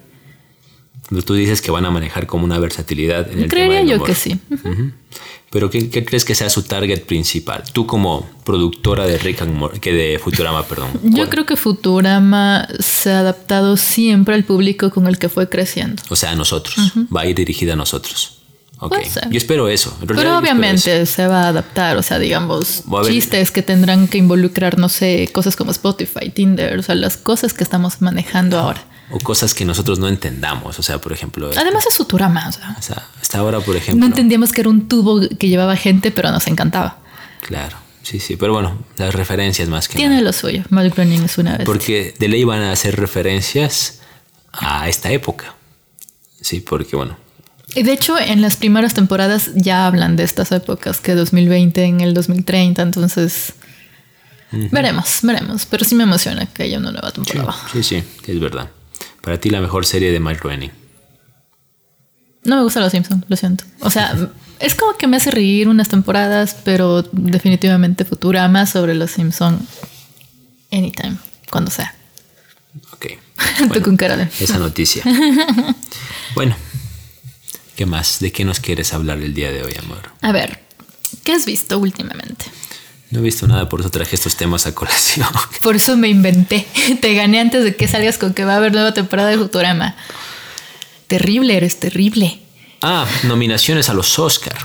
Tú 1.23 1.35
dices 1.35 1.61
que 1.61 1.71
van 1.71 1.85
a 1.85 1.91
manejar 1.91 2.25
como 2.25 2.45
una 2.45 2.59
versatilidad 2.59 3.31
en 3.31 3.43
el 3.43 3.47
Creería 3.47 3.83
yo 3.83 4.03
que 4.03 4.15
sí. 4.15 4.39
Pero 5.49 5.69
¿qué, 5.69 5.89
crees 5.89 6.25
que 6.25 6.35
sea 6.35 6.49
su 6.49 6.63
target 6.63 7.05
principal? 7.05 7.63
Tú 7.71 7.87
como 7.87 8.27
productora 8.43 9.05
de 9.05 9.17
Rick 9.17 9.43
que 9.79 9.93
de 9.93 10.19
Futurama, 10.19 10.63
perdón. 10.65 10.89
Yo 11.03 11.29
creo 11.29 11.45
que 11.45 11.55
Futurama 11.55 12.67
se 12.79 13.11
ha 13.11 13.19
adaptado 13.19 13.77
siempre 13.77 14.35
al 14.35 14.43
público 14.43 14.89
con 14.89 15.07
el 15.07 15.17
que 15.17 15.29
fue 15.29 15.47
creciendo. 15.47 16.03
O 16.09 16.15
sea, 16.15 16.31
a 16.31 16.35
nosotros. 16.35 16.75
Va 17.15 17.21
a 17.21 17.25
ir 17.27 17.35
dirigida 17.35 17.73
a 17.73 17.75
nosotros. 17.77 18.33
Okay. 18.79 19.05
Yo 19.31 19.37
espero 19.37 19.69
eso. 19.69 19.97
Pero 20.05 20.37
obviamente 20.37 21.05
se 21.07 21.27
va 21.27 21.43
a 21.43 21.47
adaptar, 21.47 21.97
o 21.97 22.03
sea, 22.03 22.19
digamos, 22.19 22.83
chistes 23.07 23.49
que 23.49 23.63
tendrán 23.63 24.07
que 24.07 24.19
involucrar, 24.19 24.77
no 24.77 24.87
sé, 24.87 25.29
cosas 25.33 25.55
como 25.55 25.71
Spotify, 25.71 26.29
Tinder, 26.29 26.77
o 26.77 26.83
sea, 26.83 26.93
las 26.93 27.17
cosas 27.17 27.53
que 27.53 27.63
estamos 27.63 28.01
manejando 28.01 28.59
ahora 28.59 28.85
o 29.09 29.19
cosas 29.19 29.53
que 29.53 29.65
nosotros 29.65 29.99
no 29.99 30.07
entendamos. 30.07 30.79
O 30.79 30.83
sea, 30.83 30.99
por 30.99 31.13
ejemplo. 31.13 31.49
Además 31.55 31.85
es 31.89 31.95
Futurama. 31.95 32.49
O 32.49 32.81
sea, 32.81 33.07
hasta 33.21 33.37
ahora, 33.39 33.59
por 33.59 33.75
ejemplo. 33.75 33.99
No 33.99 34.07
entendíamos 34.07 34.51
que 34.51 34.61
era 34.61 34.69
un 34.69 34.87
tubo 34.87 35.21
que 35.39 35.47
llevaba 35.47 35.75
gente, 35.75 36.11
pero 36.11 36.31
nos 36.31 36.47
encantaba. 36.47 36.99
Claro. 37.41 37.77
Sí, 38.03 38.21
sí, 38.21 38.37
pero 38.37 38.53
bueno, 38.53 38.85
las 38.95 39.13
referencias 39.13 39.67
más 39.67 39.89
que 39.89 39.97
Tiene 39.97 40.21
lo 40.21 40.31
suyo. 40.31 40.63
Mal 40.69 40.89
Groening 40.91 41.23
es 41.23 41.37
una 41.37 41.57
vez. 41.57 41.65
Porque 41.65 42.15
de 42.17 42.29
ley 42.29 42.45
van 42.45 42.61
a 42.61 42.71
hacer 42.71 42.97
referencias 42.97 43.99
a 44.53 44.87
esta 44.87 45.11
época. 45.11 45.55
Sí, 46.39 46.61
porque 46.61 46.95
bueno. 46.95 47.17
Y 47.75 47.83
de 47.83 47.91
hecho, 47.91 48.17
en 48.17 48.41
las 48.41 48.55
primeras 48.55 48.93
temporadas 48.93 49.51
ya 49.55 49.85
hablan 49.87 50.15
de 50.15 50.23
estas 50.23 50.53
épocas, 50.53 51.01
que 51.01 51.15
2020 51.15 51.83
en 51.83 51.99
el 51.99 52.13
2030, 52.13 52.81
entonces. 52.81 53.53
Veremos, 54.51 55.19
veremos. 55.23 55.65
Pero 55.65 55.83
sí 55.83 55.93
me 55.93 56.03
emociona 56.03 56.45
que 56.45 56.63
haya 56.63 56.77
una 56.77 56.91
nueva 56.91 57.11
temporada. 57.11 57.53
sí, 57.73 57.83
sí 57.83 58.01
es 58.25 58.39
verdad. 58.39 58.69
Para 59.21 59.39
ti 59.39 59.49
la 59.49 59.61
mejor 59.61 59.85
serie 59.85 60.11
de 60.11 60.19
Mike 60.19 60.39
Groening. 60.43 60.71
No 62.43 62.55
me 62.55 62.63
gusta 62.63 62.79
Los 62.79 62.91
Simpsons, 62.91 63.25
lo 63.27 63.35
siento. 63.35 63.65
O 63.81 63.89
sea, 63.89 64.15
es 64.59 64.73
como 64.75 64.97
que 64.97 65.07
me 65.07 65.17
hace 65.17 65.31
reír 65.31 65.67
unas 65.67 65.89
temporadas, 65.89 66.55
pero 66.63 67.03
definitivamente 67.11 68.05
Futurama 68.05 68.65
sobre 68.65 68.95
Los 68.95 69.11
Simpsons 69.11 69.61
anytime, 70.71 71.17
cuando 71.51 71.71
sea. 71.71 71.93
Ok. 72.93 73.07
Bueno, 73.67 73.83
con 73.83 73.97
cara 73.97 74.17
de... 74.17 74.29
Esa 74.39 74.59
noticia. 74.59 75.03
bueno, 76.35 76.55
¿qué 77.75 77.85
más? 77.85 78.19
¿De 78.19 78.31
qué 78.31 78.45
nos 78.45 78.59
quieres 78.59 78.93
hablar 78.93 79.19
el 79.19 79.33
día 79.33 79.51
de 79.51 79.63
hoy, 79.63 79.73
amor? 79.79 80.11
A 80.21 80.31
ver, 80.31 80.59
¿qué 81.23 81.33
has 81.33 81.45
visto 81.45 81.79
últimamente? 81.79 82.45
No 83.09 83.19
he 83.19 83.21
visto 83.21 83.47
nada, 83.47 83.69
por 83.69 83.79
eso 83.79 83.89
traje 83.89 84.15
estos 84.15 84.35
temas 84.35 84.67
a 84.67 84.75
colación. 84.75 85.27
Por 85.61 85.77
eso 85.77 85.95
me 85.95 86.09
inventé. 86.09 86.67
Te 87.01 87.13
gané 87.13 87.39
antes 87.39 87.63
de 87.63 87.75
que 87.75 87.87
salgas 87.87 88.17
con 88.17 88.33
que 88.33 88.43
va 88.43 88.53
a 88.53 88.57
haber 88.57 88.73
nueva 88.73 88.93
temporada 88.93 89.29
de 89.29 89.37
Futurama. 89.37 89.95
Terrible, 91.07 91.55
eres 91.55 91.79
terrible. 91.79 92.41
Ah, 92.81 93.07
nominaciones 93.23 93.89
a 93.89 93.93
los 93.93 94.19
Oscar. 94.19 94.57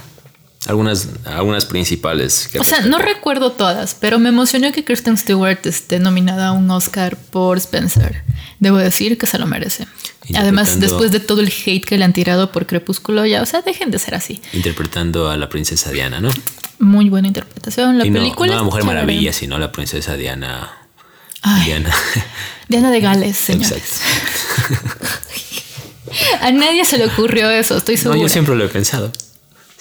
Algunas, 0.66 1.08
algunas 1.24 1.64
principales. 1.64 2.48
o 2.58 2.62
sea, 2.62 2.82
no 2.82 2.98
recuerdo 2.98 3.52
todas, 3.52 3.96
pero 3.98 4.20
me 4.20 4.28
emocionó 4.28 4.70
que 4.70 4.84
Kristen 4.84 5.18
Stewart 5.18 5.58
esté 5.64 5.98
nominada 5.98 6.48
a 6.48 6.52
un 6.52 6.70
Oscar 6.70 7.16
por 7.16 7.58
Spencer. 7.58 8.22
Debo 8.60 8.76
decir 8.76 9.18
que 9.18 9.26
se 9.26 9.38
lo 9.38 9.46
merece. 9.46 9.88
Además, 10.36 10.78
después 10.78 11.10
de 11.10 11.18
todo 11.18 11.40
el 11.40 11.48
hate 11.48 11.84
que 11.84 11.98
le 11.98 12.04
han 12.04 12.12
tirado 12.12 12.52
por 12.52 12.66
Crepúsculo, 12.66 13.26
ya, 13.26 13.42
o 13.42 13.46
sea, 13.46 13.62
dejen 13.62 13.90
de 13.90 13.98
ser 13.98 14.14
así. 14.14 14.40
Interpretando 14.52 15.28
a 15.28 15.36
la 15.36 15.48
princesa 15.48 15.90
Diana, 15.90 16.20
¿no? 16.20 16.30
Muy 16.78 17.10
buena 17.10 17.26
interpretación. 17.26 17.98
La 17.98 18.04
película. 18.04 18.52
No, 18.52 18.58
la 18.58 18.62
Mujer 18.62 18.84
Maravilla, 18.84 19.32
sino 19.32 19.58
la 19.58 19.72
princesa 19.72 20.16
Diana. 20.16 20.70
Diana. 21.64 21.92
Diana 22.68 22.90
de 22.90 23.00
Gales, 23.00 23.36
señores. 23.44 24.00
Exacto. 24.00 25.06
A 26.42 26.50
nadie 26.52 26.84
se 26.84 26.98
le 26.98 27.06
ocurrió 27.06 27.50
eso, 27.50 27.76
estoy 27.76 27.96
seguro. 27.96 28.16
No, 28.16 28.22
yo 28.22 28.28
siempre 28.28 28.54
lo 28.54 28.64
he 28.64 28.68
pensado. 28.68 29.10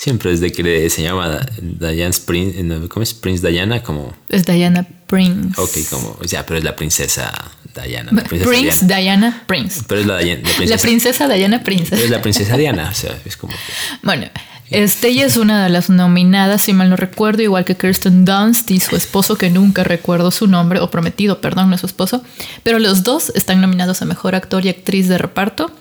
Siempre 0.02 0.32
desde 0.32 0.52
que 0.52 0.90
se 0.90 1.04
llama 1.04 1.46
Diana 1.62 2.16
Prince, 2.26 2.88
¿cómo 2.90 3.04
es? 3.04 3.14
Prince 3.14 3.48
Diana, 3.48 3.84
como... 3.84 4.12
Es 4.30 4.44
Diana 4.44 4.84
Prince. 5.06 5.62
Ok, 5.62 5.78
como, 5.92 6.20
ya, 6.24 6.44
pero 6.44 6.58
es 6.58 6.64
la 6.64 6.76
princesa 6.76 7.32
Diana. 7.86 8.12
Prince 8.24 8.88
Diana. 8.88 9.44
Prince. 9.46 9.84
Pero 9.88 10.02
es 10.02 10.08
la, 10.08 10.18
princesa, 10.18 10.66
la 10.66 10.78
princesa 10.80 11.28
Diana 11.28 11.64
Prince. 11.64 11.94
es 11.94 12.10
la 12.10 12.20
princesa 12.20 12.58
Diana, 12.58 12.90
o 12.90 12.96
sea, 12.96 13.16
es 13.24 13.38
como... 13.38 13.54
Bueno, 14.02 14.26
este, 14.72 15.10
ella 15.10 15.28
es 15.28 15.38
una 15.38 15.66
de 15.66 15.70
las 15.70 15.92
nominadas, 15.92 16.64
si 16.64 16.74
mal 16.74 16.90
no 16.90 16.96
recuerdo, 16.96 17.44
igual 17.44 17.64
que 17.64 17.78
Kirsten 17.78 18.26
Dunst 18.26 18.72
y 18.72 18.80
su 18.80 18.96
esposo, 18.96 19.36
que 19.36 19.52
nunca 19.52 19.84
recuerdo 19.84 20.32
su 20.32 20.48
nombre, 20.48 20.80
o 20.80 20.90
prometido, 20.90 21.42
perdón, 21.42 21.70
no 21.70 21.76
es 21.76 21.82
su 21.82 21.86
esposo. 21.86 22.24
Pero 22.64 22.80
los 22.80 23.04
dos 23.04 23.32
están 23.36 23.62
nominados 23.62 24.02
a 24.02 24.06
Mejor 24.06 24.34
Actor 24.34 24.66
y 24.66 24.70
Actriz 24.70 25.08
de 25.10 25.20
Reparto. 25.20 25.72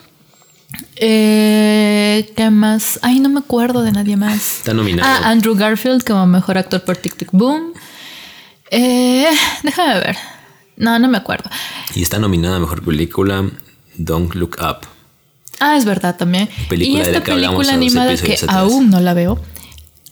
Eh, 1.03 2.31
¿Qué 2.37 2.51
más? 2.51 2.99
Ay, 3.01 3.21
no 3.21 3.31
me 3.31 3.41
acuerdo 3.41 3.83
de 3.83 3.91
nadie 3.91 4.17
más. 4.19 4.59
Está 4.59 4.75
nominado. 4.75 5.09
Ah, 5.11 5.31
Andrew 5.31 5.55
Garfield 5.55 6.05
como 6.05 6.27
Mejor 6.27 6.59
Actor 6.59 6.83
por 6.83 6.99
Tic 6.99 7.17
Tic 7.17 7.31
Boom. 7.33 7.73
Eh, 8.71 9.27
déjame 9.63 9.95
ver. 10.01 10.17
No, 10.77 10.99
no 10.99 11.09
me 11.09 11.17
acuerdo. 11.17 11.49
Y 11.95 12.03
está 12.03 12.19
nominada 12.19 12.57
a 12.57 12.61
Mejor 12.61 12.85
Película 12.85 13.51
Don't 13.97 14.35
Look 14.35 14.59
Up. 14.61 14.87
Ah, 15.59 15.77
es 15.77 15.87
verdad 15.87 16.17
también. 16.17 16.49
y 16.71 16.99
esta 16.99 17.23
película 17.23 17.73
animada 17.73 18.15
que 18.17 18.39
aún 18.49 18.91
no 18.91 19.01
la 19.01 19.15
veo. 19.15 19.41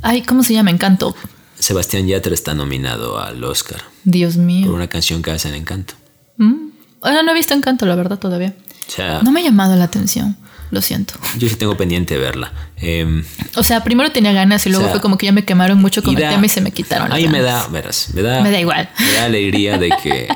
Ay, 0.00 0.22
¿cómo 0.22 0.42
se 0.42 0.54
llama? 0.54 0.70
Encanto. 0.70 1.14
Sebastián 1.58 2.06
Yatra 2.06 2.32
está 2.32 2.54
nominado 2.54 3.18
al 3.20 3.42
Oscar. 3.44 3.82
Dios 4.04 4.36
mío. 4.36 4.66
Por 4.66 4.74
una 4.74 4.88
canción 4.88 5.22
que 5.22 5.32
hace 5.32 5.48
en 5.48 5.54
Encanto. 5.54 5.94
Mm. 6.36 6.70
no 7.02 7.30
he 7.30 7.34
visto 7.34 7.52
Encanto, 7.52 7.84
la 7.84 7.94
verdad, 7.94 8.18
todavía. 8.18 8.54
O 8.86 8.90
sea, 8.90 9.20
No 9.22 9.32
me 9.32 9.40
ha 9.40 9.42
llamado 9.42 9.76
la 9.76 9.84
atención, 9.84 10.36
lo 10.70 10.82
siento. 10.82 11.14
yo 11.38 11.48
sí 11.48 11.56
tengo 11.56 11.76
pendiente 11.76 12.16
verla. 12.18 12.52
Em, 12.76 13.24
O 13.56 13.62
sea, 13.64 13.82
primero 13.84 14.10
tenía 14.12 14.32
ganas 14.32 14.64
y 14.66 14.70
luego 14.70 14.84
O 14.84 14.86
sea, 14.88 14.92
fue 14.94 15.00
como 15.00 15.16
que 15.18 15.26
ya 15.26 15.32
me 15.32 15.44
quemaron 15.44 15.78
mucho 15.78 16.02
con 16.02 16.12
y 16.12 16.16
el 16.16 16.22
da- 16.22 16.30
tema 16.30 16.46
y 16.46 16.48
se 16.48 16.60
me 16.60 16.70
quitaron. 16.72 17.12
Ahí 17.12 17.28
me 17.28 17.40
da, 17.40 17.66
verás, 17.68 18.10
me 18.14 18.22
da, 18.22 18.40
Me 18.42 18.50
da 18.50 18.60
igual. 18.60 18.90
me 19.00 19.12
da 19.12 19.24
alegría 19.24 19.78
de 19.78 19.90
que 20.02 20.28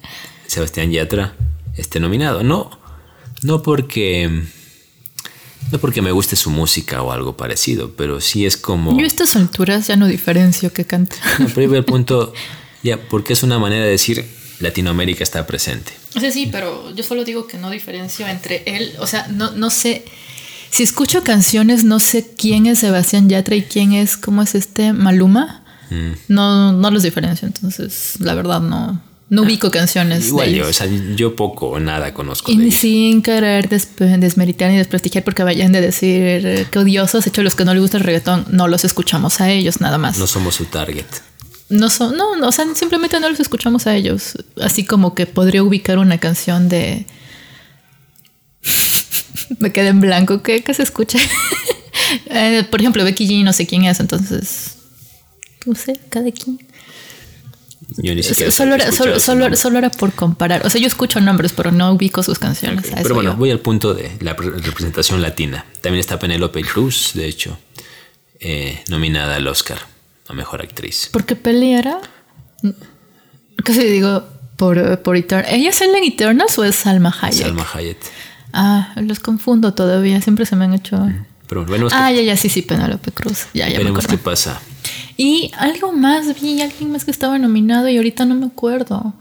Sebastián 0.46 0.90
Yatra 0.90 1.34
esté 1.76 2.00
nominado. 2.00 2.42
No, 2.42 2.70
no 3.42 3.62
porque, 3.62 4.44
no 5.72 5.78
porque 5.78 6.02
me 6.02 6.12
guste 6.12 6.36
su 6.36 6.50
música 6.50 7.02
o 7.02 7.12
algo 7.12 7.36
parecido, 7.36 7.92
pero 7.96 8.20
sí 8.20 8.46
es 8.46 8.56
como. 8.56 8.96
Yo 8.98 9.04
a 9.04 9.06
estas 9.06 9.36
alturas 9.36 9.86
ya 9.86 9.96
no 9.96 10.06
diferencio 10.06 10.72
que 10.72 10.84
canta. 10.84 11.16
No, 11.38 11.46
pero 11.54 11.74
el 11.76 11.84
punto, 11.84 12.32
ya, 12.82 12.96
porque 12.98 13.32
es 13.32 13.42
una 13.42 13.58
manera 13.58 13.84
de 13.84 13.90
decir 13.90 14.24
Latinoamérica 14.60 15.22
está 15.22 15.46
presente. 15.46 15.92
O 16.16 16.20
sea, 16.20 16.30
sí, 16.32 16.48
pero 16.50 16.92
yo 16.94 17.04
solo 17.04 17.24
digo 17.24 17.46
que 17.46 17.56
no 17.58 17.70
diferencio 17.70 18.26
entre 18.26 18.62
él. 18.66 18.92
O 18.98 19.06
sea, 19.06 19.28
no, 19.28 19.50
no 19.52 19.70
sé. 19.70 20.04
Si 20.70 20.82
escucho 20.82 21.22
canciones, 21.24 21.84
no 21.84 21.98
sé 22.00 22.30
quién 22.36 22.66
es 22.66 22.78
Sebastián 22.80 23.28
Yatra 23.28 23.56
y 23.56 23.62
quién 23.62 23.92
es, 23.92 24.16
¿cómo 24.16 24.42
es 24.42 24.54
este? 24.54 24.92
Maluma. 24.92 25.62
Mm. 25.90 26.12
No, 26.28 26.72
no 26.72 26.90
los 26.90 27.02
diferencio. 27.02 27.46
Entonces, 27.48 28.14
la 28.20 28.34
verdad, 28.34 28.60
no, 28.60 29.00
no 29.28 29.42
ubico 29.42 29.70
canciones. 29.70 30.26
Igual 30.28 30.52
yo, 30.54 30.68
o 30.68 30.72
sea, 30.72 30.86
yo 31.16 31.34
poco 31.36 31.68
o 31.70 31.80
nada 31.80 32.12
conozco 32.14 32.50
Y 32.52 32.56
de 32.56 32.62
ni 32.62 32.68
ellos. 32.68 32.80
sin 32.80 33.22
querer 33.22 33.68
desp- 33.68 34.18
desmeritar 34.18 34.70
ni 34.70 34.76
desprestigiar 34.78 35.24
porque 35.24 35.42
vayan 35.44 35.72
de 35.72 35.80
decir 35.80 36.22
eh, 36.46 36.66
que 36.70 36.78
odiosos, 36.80 37.26
hecho 37.26 37.42
los 37.42 37.54
que 37.56 37.64
no 37.64 37.72
les 37.74 37.82
gusta 37.82 37.96
el 37.98 38.04
reggaetón, 38.04 38.46
no 38.50 38.66
los 38.68 38.84
escuchamos 38.84 39.40
a 39.40 39.50
ellos 39.50 39.80
nada 39.80 39.98
más. 39.98 40.18
No 40.18 40.26
somos 40.28 40.54
su 40.56 40.66
target. 40.66 41.06
No 41.70 41.88
son, 41.88 42.16
no, 42.16 42.36
no, 42.36 42.48
o 42.48 42.52
sea, 42.52 42.66
simplemente 42.74 43.18
no 43.20 43.28
los 43.30 43.40
escuchamos 43.40 43.86
a 43.86 43.94
ellos. 43.94 44.34
Así 44.60 44.84
como 44.84 45.14
que 45.14 45.26
podría 45.26 45.62
ubicar 45.62 45.98
una 45.98 46.18
canción 46.18 46.68
de. 46.68 47.06
Me 49.58 49.72
quedé 49.72 49.88
en 49.88 50.00
blanco. 50.00 50.42
¿Qué, 50.42 50.62
qué 50.62 50.74
se 50.74 50.82
escucha? 50.82 51.18
Eh, 52.26 52.64
por 52.68 52.80
ejemplo, 52.80 53.04
Becky 53.04 53.26
G, 53.28 53.44
no 53.44 53.52
sé 53.52 53.66
quién 53.66 53.84
es, 53.84 54.00
entonces. 54.00 54.76
No 55.64 55.74
sé, 55.76 56.00
cada 56.08 56.30
quien. 56.32 56.58
Yo 57.98 58.14
ni 58.14 58.22
siquiera 58.22 58.50
Solo 58.50 58.74
era, 58.74 58.90
solo, 58.90 59.20
solo, 59.20 59.56
solo 59.56 59.78
era 59.78 59.90
por 59.90 60.12
comparar. 60.12 60.66
O 60.66 60.70
sea, 60.70 60.80
yo 60.80 60.88
escucho 60.88 61.20
nombres, 61.20 61.52
pero 61.52 61.70
no 61.70 61.92
ubico 61.92 62.22
sus 62.24 62.38
canciones. 62.38 62.86
Pero 63.02 63.14
bueno, 63.14 63.36
voy 63.36 63.50
al 63.50 63.60
punto 63.60 63.94
de 63.94 64.16
la 64.20 64.34
pre- 64.34 64.50
representación 64.50 65.22
latina. 65.22 65.66
También 65.82 66.00
está 66.00 66.18
Penélope 66.18 66.62
Cruz, 66.62 67.12
de 67.14 67.26
hecho, 67.28 67.58
eh, 68.40 68.82
nominada 68.88 69.36
al 69.36 69.46
Oscar 69.46 69.78
a 70.30 70.34
Mejor 70.34 70.62
Actriz. 70.62 71.08
¿Por 71.12 71.24
qué 71.24 71.36
peleara? 71.36 71.98
Casi 73.64 73.84
digo 73.84 74.24
por, 74.56 75.02
por 75.02 75.16
Eternals. 75.16 75.52
¿Ella 75.52 75.70
es 75.70 75.80
Ellen 75.80 76.04
Eternals 76.04 76.58
o 76.58 76.64
es 76.64 76.76
Salma 76.76 77.14
Hayek? 77.20 77.42
Salma 77.46 77.66
Hayek. 77.74 77.98
Ah, 78.52 78.92
los 78.96 79.20
confundo 79.20 79.74
todavía. 79.74 80.20
Siempre 80.20 80.46
se 80.46 80.56
me 80.56 80.64
han 80.64 80.74
hecho. 80.74 81.08
Pero 81.48 81.64
veremos, 81.64 81.92
Ah, 81.94 82.12
ya, 82.12 82.22
ya, 82.22 82.36
sí, 82.36 82.48
sí, 82.48 82.62
Penélope 82.62 83.10
Cruz. 83.12 83.46
Ya, 83.54 83.68
ya 83.68 83.78
veremos 83.78 84.06
qué 84.06 84.18
pasa. 84.18 84.60
Y 85.16 85.50
algo 85.58 85.92
más, 85.92 86.40
vi 86.40 86.60
alguien 86.62 86.92
más 86.92 87.04
que 87.04 87.10
estaba 87.10 87.38
nominado 87.38 87.88
y 87.88 87.96
ahorita 87.96 88.24
no 88.24 88.34
me 88.34 88.46
acuerdo. 88.46 89.14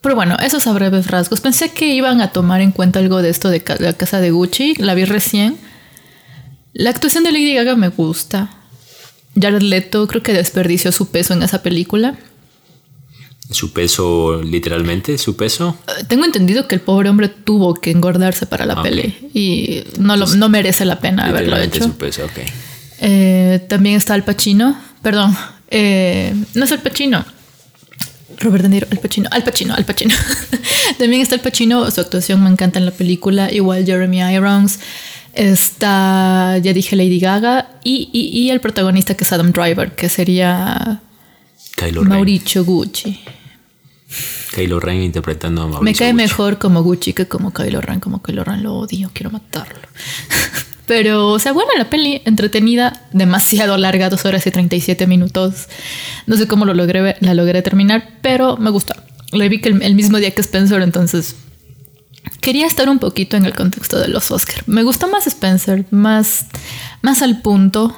Pero 0.00 0.14
bueno, 0.14 0.36
esos 0.40 0.66
a 0.66 0.72
breves 0.72 1.08
rasgos. 1.08 1.40
Pensé 1.40 1.72
que 1.72 1.94
iban 1.94 2.20
a 2.20 2.30
tomar 2.30 2.60
en 2.60 2.70
cuenta 2.72 2.98
algo 2.98 3.20
de 3.20 3.30
esto 3.30 3.48
de 3.48 3.62
la 3.80 3.94
casa 3.94 4.20
de 4.20 4.30
Gucci. 4.30 4.74
La 4.76 4.94
vi 4.94 5.04
recién. 5.04 5.56
La 6.72 6.90
actuación 6.90 7.24
de 7.24 7.32
Lady 7.32 7.54
Gaga 7.54 7.74
me 7.74 7.88
gusta. 7.88 8.50
Jared 9.40 9.62
Leto 9.62 10.06
creo 10.06 10.22
que 10.22 10.32
desperdició 10.32 10.92
su 10.92 11.10
peso 11.10 11.32
en 11.34 11.42
esa 11.42 11.62
película. 11.62 12.16
Su 13.50 13.72
peso, 13.72 14.42
literalmente, 14.42 15.16
su 15.16 15.34
peso. 15.36 15.78
Eh, 15.88 16.04
Tengo 16.06 16.26
entendido 16.26 16.68
que 16.68 16.74
el 16.74 16.82
pobre 16.82 17.08
hombre 17.08 17.28
tuvo 17.28 17.74
que 17.74 17.90
engordarse 17.90 18.44
para 18.46 18.66
la 18.66 18.74
Ah, 18.74 18.80
ok. 18.80 18.82
peli 18.82 19.14
y 19.32 19.84
no, 19.98 20.16
lo- 20.16 20.26
no 20.26 20.48
merece 20.50 20.84
la 20.84 20.98
pena 21.00 21.22
haberlo 21.24 21.40
Literalmente 21.56 21.78
hecho. 21.78 21.86
su 21.86 21.96
peso, 21.96 22.24
ok. 22.26 22.38
Eh, 23.00 23.64
también 23.68 23.96
está 23.96 24.12
Al 24.14 24.24
Pacino. 24.24 24.78
Perdón, 25.02 25.34
eh, 25.70 26.34
no 26.54 26.64
es 26.66 26.72
Al 26.72 26.82
Pacino. 26.82 27.24
Robert 28.40 28.62
De 28.64 28.68
Niro, 28.68 28.86
Al 28.90 28.98
Pacino, 28.98 29.28
Al 29.32 29.42
Pacino, 29.42 29.74
Al 29.74 29.84
Pacino. 29.86 30.14
también 30.98 31.22
está 31.22 31.34
Al 31.36 31.40
Pacino, 31.40 31.90
su 31.90 32.00
actuación 32.02 32.42
me 32.44 32.50
encanta 32.50 32.78
en 32.78 32.84
la 32.84 32.92
película. 32.92 33.50
Igual 33.50 33.86
Jeremy 33.86 34.18
Irons. 34.34 34.78
Está, 35.38 36.58
ya 36.58 36.72
dije, 36.72 36.96
Lady 36.96 37.20
Gaga. 37.20 37.68
Y, 37.84 38.10
y- 38.12 38.28
y 38.38 38.50
el 38.50 38.60
protagonista 38.60 39.14
que 39.14 39.24
es 39.24 39.32
Adam 39.32 39.52
Driver, 39.52 39.92
que 39.94 40.08
sería 40.08 41.00
Kylo. 41.76 42.02
Mauricio 42.04 42.64
Gucci. 42.64 43.20
Kylo 44.54 44.80
Ren 44.80 45.02
interpretando 45.02 45.62
a 45.62 45.66
Mauricio 45.68 45.84
Me 45.84 45.94
cae 45.94 46.12
Gucci. 46.12 46.22
mejor 46.22 46.58
como 46.58 46.82
Gucci 46.82 47.12
que 47.12 47.26
como 47.28 47.52
Kylo 47.52 47.80
Ren. 47.80 48.00
Como 48.00 48.20
Kylo 48.22 48.42
Ren 48.44 48.62
lo 48.62 48.74
odio, 48.74 49.10
quiero 49.14 49.30
matarlo. 49.30 49.78
Pero, 50.86 51.28
o 51.32 51.38
sea, 51.38 51.52
bueno, 51.52 51.70
la 51.76 51.90
peli 51.90 52.22
entretenida, 52.24 53.06
demasiado 53.12 53.76
larga, 53.76 54.08
dos 54.08 54.24
horas 54.24 54.46
y 54.46 54.50
37 54.50 55.06
minutos. 55.06 55.68
No 56.26 56.36
sé 56.36 56.48
cómo 56.48 56.64
lo 56.64 56.72
logré, 56.72 57.16
la 57.20 57.34
logré 57.34 57.60
terminar, 57.60 58.08
pero 58.22 58.56
me 58.56 58.70
gustó. 58.70 58.94
La 59.32 59.46
vi 59.48 59.60
que 59.60 59.68
el, 59.68 59.82
el 59.82 59.94
mismo 59.94 60.16
día 60.16 60.30
que 60.30 60.40
Spencer, 60.40 60.80
entonces 60.80 61.36
quería 62.40 62.66
estar 62.66 62.88
un 62.88 62.98
poquito 62.98 63.36
en 63.36 63.44
el 63.44 63.54
contexto 63.54 63.98
de 63.98 64.08
los 64.08 64.30
Oscar. 64.30 64.62
Me 64.66 64.82
gustó 64.82 65.08
más 65.08 65.26
Spencer, 65.26 65.84
más, 65.90 66.46
más 67.02 67.22
al 67.22 67.40
punto. 67.42 67.96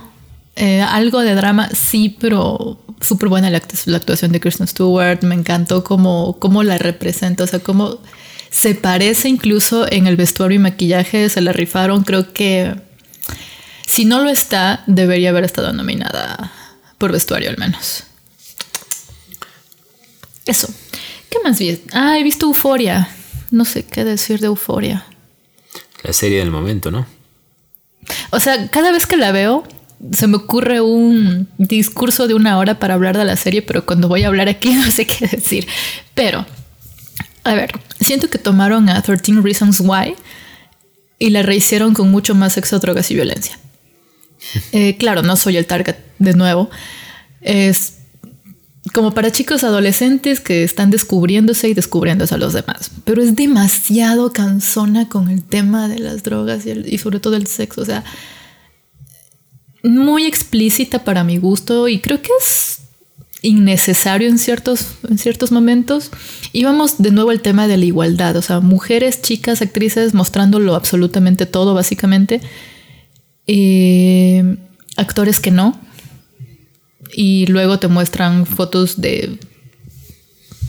Eh, 0.56 0.82
algo 0.82 1.20
de 1.20 1.34
drama, 1.34 1.68
sí, 1.72 2.16
pero 2.20 2.82
súper 3.00 3.28
buena 3.28 3.48
la, 3.50 3.60
actu- 3.62 3.86
la 3.86 3.96
actuación 3.96 4.32
de 4.32 4.40
Kristen 4.40 4.66
Stewart. 4.66 5.22
Me 5.22 5.34
encantó 5.34 5.84
cómo, 5.84 6.36
cómo 6.38 6.62
la 6.62 6.76
representa, 6.78 7.44
o 7.44 7.46
sea, 7.46 7.60
cómo 7.60 7.98
se 8.50 8.74
parece 8.74 9.28
incluso 9.28 9.90
en 9.90 10.06
el 10.06 10.16
vestuario 10.16 10.56
y 10.56 10.58
maquillaje. 10.58 11.28
Se 11.28 11.40
la 11.40 11.52
rifaron. 11.52 12.02
Creo 12.04 12.32
que 12.32 12.74
si 13.86 14.04
no 14.04 14.22
lo 14.22 14.28
está, 14.28 14.82
debería 14.86 15.30
haber 15.30 15.44
estado 15.44 15.72
nominada 15.72 16.52
por 16.98 17.12
vestuario 17.12 17.48
al 17.50 17.56
menos. 17.58 18.04
Eso. 20.46 20.68
¿Qué 21.30 21.38
más 21.44 21.58
vi? 21.58 21.80
Ah, 21.92 22.18
he 22.18 22.22
visto 22.24 22.46
Euforia. 22.46 23.08
No 23.50 23.64
sé 23.64 23.84
qué 23.84 24.04
decir 24.04 24.40
de 24.40 24.46
Euforia. 24.46 25.04
La 26.02 26.12
serie 26.12 26.38
del 26.38 26.50
momento, 26.50 26.90
¿no? 26.90 27.06
O 28.30 28.40
sea, 28.40 28.68
cada 28.68 28.92
vez 28.92 29.06
que 29.06 29.16
la 29.16 29.32
veo, 29.32 29.64
se 30.12 30.26
me 30.26 30.36
ocurre 30.36 30.80
un 30.80 31.48
discurso 31.58 32.26
de 32.26 32.34
una 32.34 32.58
hora 32.58 32.78
para 32.78 32.94
hablar 32.94 33.18
de 33.18 33.24
la 33.24 33.36
serie, 33.36 33.62
pero 33.62 33.84
cuando 33.84 34.08
voy 34.08 34.24
a 34.24 34.28
hablar 34.28 34.48
aquí 34.48 34.72
no 34.74 34.90
sé 34.90 35.06
qué 35.06 35.26
decir. 35.26 35.66
Pero, 36.14 36.46
a 37.44 37.54
ver, 37.54 37.72
siento 38.00 38.30
que 38.30 38.38
tomaron 38.38 38.88
a 38.88 39.02
13 39.02 39.40
Reasons 39.42 39.80
Why 39.80 40.14
y 41.18 41.30
la 41.30 41.42
rehicieron 41.42 41.92
con 41.92 42.10
mucho 42.10 42.34
más 42.34 42.54
sexo, 42.54 42.78
drogas 42.78 43.10
y 43.10 43.14
violencia. 43.14 43.58
Eh, 44.72 44.96
claro, 44.96 45.22
no 45.22 45.36
soy 45.36 45.58
el 45.58 45.66
target 45.66 45.96
de 46.18 46.32
nuevo. 46.32 46.70
Es 47.42 47.99
como 48.94 49.12
para 49.12 49.30
chicos 49.30 49.62
adolescentes 49.62 50.40
que 50.40 50.64
están 50.64 50.90
descubriéndose 50.90 51.68
y 51.68 51.74
descubriéndose 51.74 52.34
a 52.34 52.38
los 52.38 52.54
demás. 52.54 52.90
Pero 53.04 53.22
es 53.22 53.36
demasiado 53.36 54.32
cansona 54.32 55.08
con 55.08 55.28
el 55.28 55.42
tema 55.42 55.88
de 55.88 55.98
las 55.98 56.22
drogas 56.22 56.64
y, 56.66 56.98
sobre 56.98 57.20
todo 57.20 57.36
el 57.36 57.46
sexo. 57.46 57.82
O 57.82 57.84
sea, 57.84 58.04
muy 59.82 60.24
explícita 60.24 61.04
para 61.04 61.24
mi 61.24 61.36
gusto 61.36 61.88
y 61.88 62.00
creo 62.00 62.22
que 62.22 62.30
es 62.38 62.78
innecesario 63.42 64.28
en 64.28 64.38
ciertos, 64.38 64.86
en 65.08 65.18
ciertos 65.18 65.52
momentos. 65.52 66.10
Y 66.52 66.64
vamos 66.64 66.98
de 66.98 67.10
nuevo 67.10 67.30
al 67.30 67.42
tema 67.42 67.68
de 67.68 67.76
la 67.76 67.84
igualdad. 67.84 68.36
O 68.36 68.42
sea, 68.42 68.60
mujeres, 68.60 69.20
chicas, 69.20 69.60
actrices 69.60 70.14
mostrándolo 70.14 70.74
absolutamente 70.74 71.44
todo, 71.44 71.74
básicamente. 71.74 72.40
Eh, 73.46 74.56
actores 74.96 75.38
que 75.38 75.50
no. 75.50 75.78
Y 77.14 77.46
luego 77.46 77.78
te 77.78 77.88
muestran 77.88 78.46
fotos 78.46 79.00
de 79.00 79.38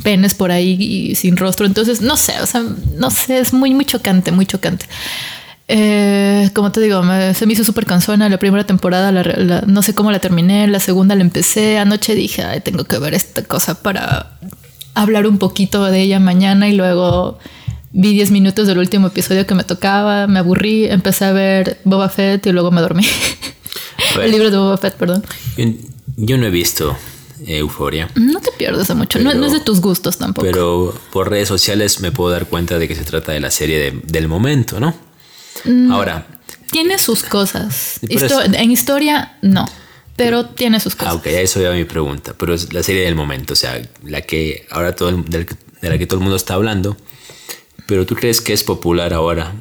penes 0.04 0.34
por 0.34 0.51
ahí 0.51 0.77
y 0.80 1.15
sin 1.15 1.38
rostro. 1.38 1.65
Entonces, 1.65 2.01
no 2.01 2.17
sé, 2.17 2.34
o 2.41 2.45
sea, 2.47 2.63
no 2.97 3.12
sé, 3.12 3.38
es 3.39 3.54
muy, 3.54 3.73
muy 3.73 3.86
chocante, 3.86 4.32
muy 4.32 4.45
chocante. 4.45 4.86
Eh, 5.67 6.49
como 6.54 6.71
te 6.71 6.82
digo, 6.82 7.01
me- 7.04 7.34
se 7.34 7.45
me 7.45 7.54
hizo 7.54 7.63
súper 7.63 7.86
cansona 7.86 8.27
la 8.27 8.38
primera 8.39 8.65
temporada, 8.65 9.12
la- 9.12 9.23
la- 9.23 9.62
no 9.62 9.82
sé 9.82 9.93
cómo 9.93 10.12
la 10.12 10.19
terminé, 10.19 10.67
la 10.67 10.80
segunda 10.80 11.15
la 11.15 11.21
empecé, 11.21 11.77
anoche 11.77 12.15
dije, 12.15 12.43
"Ay, 12.43 12.60
tengo 12.62 12.84
que 12.84 12.97
ver 12.97 13.13
esta 13.13 13.43
cosa 13.43 13.82
para 13.82 14.38
hablar 14.95 15.27
un 15.27 15.38
poquito 15.38 15.86
de 15.86 16.01
ella 16.01 16.19
mañana 16.19 16.67
y 16.67 16.73
luego 16.75 17.38
vi 17.93 18.13
10 18.13 18.32
minutos 18.32 18.67
del 18.67 18.80
último 18.80 19.08
episodio 19.08 19.45
que 19.47 19.54
me 19.56 19.63
tocaba, 19.63 20.27
me 20.27 20.39
aburrí, 20.39 20.86
empecé 20.88 21.25
a 21.25 21.32
ver 21.32 21.80
Boba 21.86 22.10
Fett 22.10 22.45
y 22.47 22.51
luego 22.51 22.71
me 22.71 22.82
dormí. 22.82 23.06
El 24.21 24.32
libro 24.32 24.51
de 24.51 24.58
Boba 24.58 24.77
Fett, 24.77 24.95
perdón. 24.95 25.23
Yo, 26.24 26.38
no 26.38 26.46
he 26.46 26.50
visto 26.52 26.96
Euforia, 27.48 28.10
No 28.16 28.40
te 28.40 28.52
pierdas 28.52 28.88
de 28.88 28.94
mucho, 28.96 29.18
no, 29.20 29.30
Pero- 29.32 29.40
no 29.42 29.48
es 29.48 29.54
de 29.54 29.60
tus 29.62 29.82
gustos 29.82 30.18
tampoco. 30.20 30.46
pero 30.46 30.94
por 31.12 31.30
redes 31.30 31.48
sociales 31.48 32.00
me 32.00 32.12
puedo 32.12 32.30
dar 32.32 32.46
cuenta 32.48 32.78
de 32.78 32.88
que 32.88 32.94
se 32.96 33.04
trata 33.04 33.32
de 33.32 33.40
la 33.40 33.50
serie 33.50 33.80
de- 33.80 34.00
del 34.04 34.28
momento, 34.28 34.80
¿no? 34.80 34.94
Mm. 35.66 35.92
Ahora, 35.92 36.28
Tiene 36.72 36.98
sus 37.00 37.24
cosas. 37.24 38.00
Pero 38.02 38.14
Histo- 38.28 38.42
es- 38.44 38.54
En 38.54 38.72
historia, 38.72 39.38
no. 39.42 39.66
Pero 40.16 40.46
tiene 40.46 40.80
sus 40.80 40.94
ah, 40.94 40.98
cosas. 41.00 41.14
ok, 41.16 41.26
a 41.28 41.42
eso 41.42 41.60
iba 41.60 41.74
mi 41.74 41.84
pregunta, 41.84 42.34
pero 42.38 42.54
es 42.54 42.72
la 42.72 42.82
serie 42.84 43.04
del 43.04 43.16
momento, 43.16 43.54
o 43.54 43.56
sea, 43.58 43.82
la 44.06 44.22
que 44.22 44.66
ahora 44.70 44.96
todo 44.96 45.10
el- 45.10 45.26
de 45.26 45.46
la 45.90 45.98
que 45.98 46.06
todo 46.06 46.18
el 46.20 46.22
mundo 46.24 46.36
está 46.38 46.54
hablando, 46.54 46.96
Pero 47.88 48.06
tú 48.06 48.16
crees 48.16 48.40
que 48.40 48.54
es 48.54 48.64
popular 48.64 49.12
ahora 49.14 49.52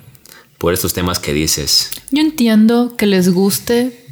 por 0.59 0.73
estos 0.73 0.93
temas 0.93 1.19
que 1.19 1.33
dices. 1.33 1.91
Yo 2.13 2.21
entiendo 2.21 2.95
que 2.97 3.07
les 3.07 3.29
guste 3.31 4.05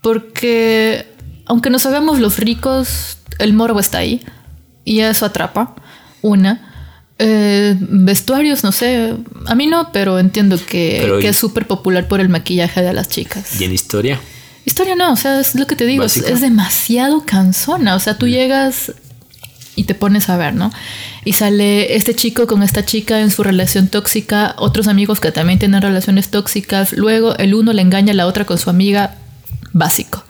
porque 0.00 1.06
aunque 1.46 1.70
nos 1.70 1.86
hagamos 1.86 2.18
los 2.20 2.38
ricos, 2.38 3.18
el 3.38 3.52
morbo 3.52 3.80
está 3.80 3.98
ahí 3.98 4.22
y 4.84 5.00
eso 5.00 5.26
atrapa. 5.26 5.74
Una. 6.22 6.68
Eh, 7.18 7.76
vestuarios, 7.78 8.64
no 8.64 8.72
sé, 8.72 9.14
a 9.46 9.54
mí 9.54 9.66
no, 9.66 9.92
pero 9.92 10.18
entiendo 10.18 10.58
que, 10.64 10.98
Pero- 11.02 11.18
que 11.20 11.28
es 11.28 11.36
súper 11.36 11.66
popular 11.66 12.08
por 12.08 12.20
el 12.20 12.28
maquillaje 12.28 12.82
de 12.82 12.92
las 12.92 13.08
chicas. 13.08 13.60
¿Y 13.60 13.64
en 13.64 13.72
historia? 13.72 14.18
Historia 14.64 14.94
no, 14.96 15.12
o 15.12 15.16
sea, 15.16 15.40
es 15.40 15.54
lo 15.54 15.66
que 15.66 15.76
te 15.76 15.86
digo, 15.86 16.04
es, 16.04 16.16
es 16.16 16.40
demasiado 16.40 17.24
cansona. 17.26 17.94
O 17.96 18.00
sea, 18.00 18.16
tú 18.18 18.28
llegas 18.28 18.92
y 19.74 19.84
te 19.84 19.94
pones 19.94 20.28
a 20.28 20.36
ver, 20.36 20.54
¿no? 20.54 20.70
Y 21.24 21.32
sale 21.34 21.96
este 21.96 22.14
chico 22.14 22.46
con 22.46 22.62
esta 22.62 22.84
chica 22.84 23.20
en 23.20 23.30
su 23.30 23.42
relación 23.42 23.88
tóxica, 23.88 24.54
otros 24.58 24.86
amigos 24.88 25.18
que 25.20 25.32
también 25.32 25.58
tienen 25.58 25.80
relaciones 25.82 26.28
tóxicas, 26.30 26.92
luego 26.92 27.36
el 27.36 27.54
uno 27.54 27.72
le 27.72 27.82
engaña 27.82 28.12
a 28.12 28.16
la 28.16 28.26
otra 28.26 28.44
con 28.44 28.58
su 28.58 28.70
amiga, 28.70 29.16
básico. 29.72 30.24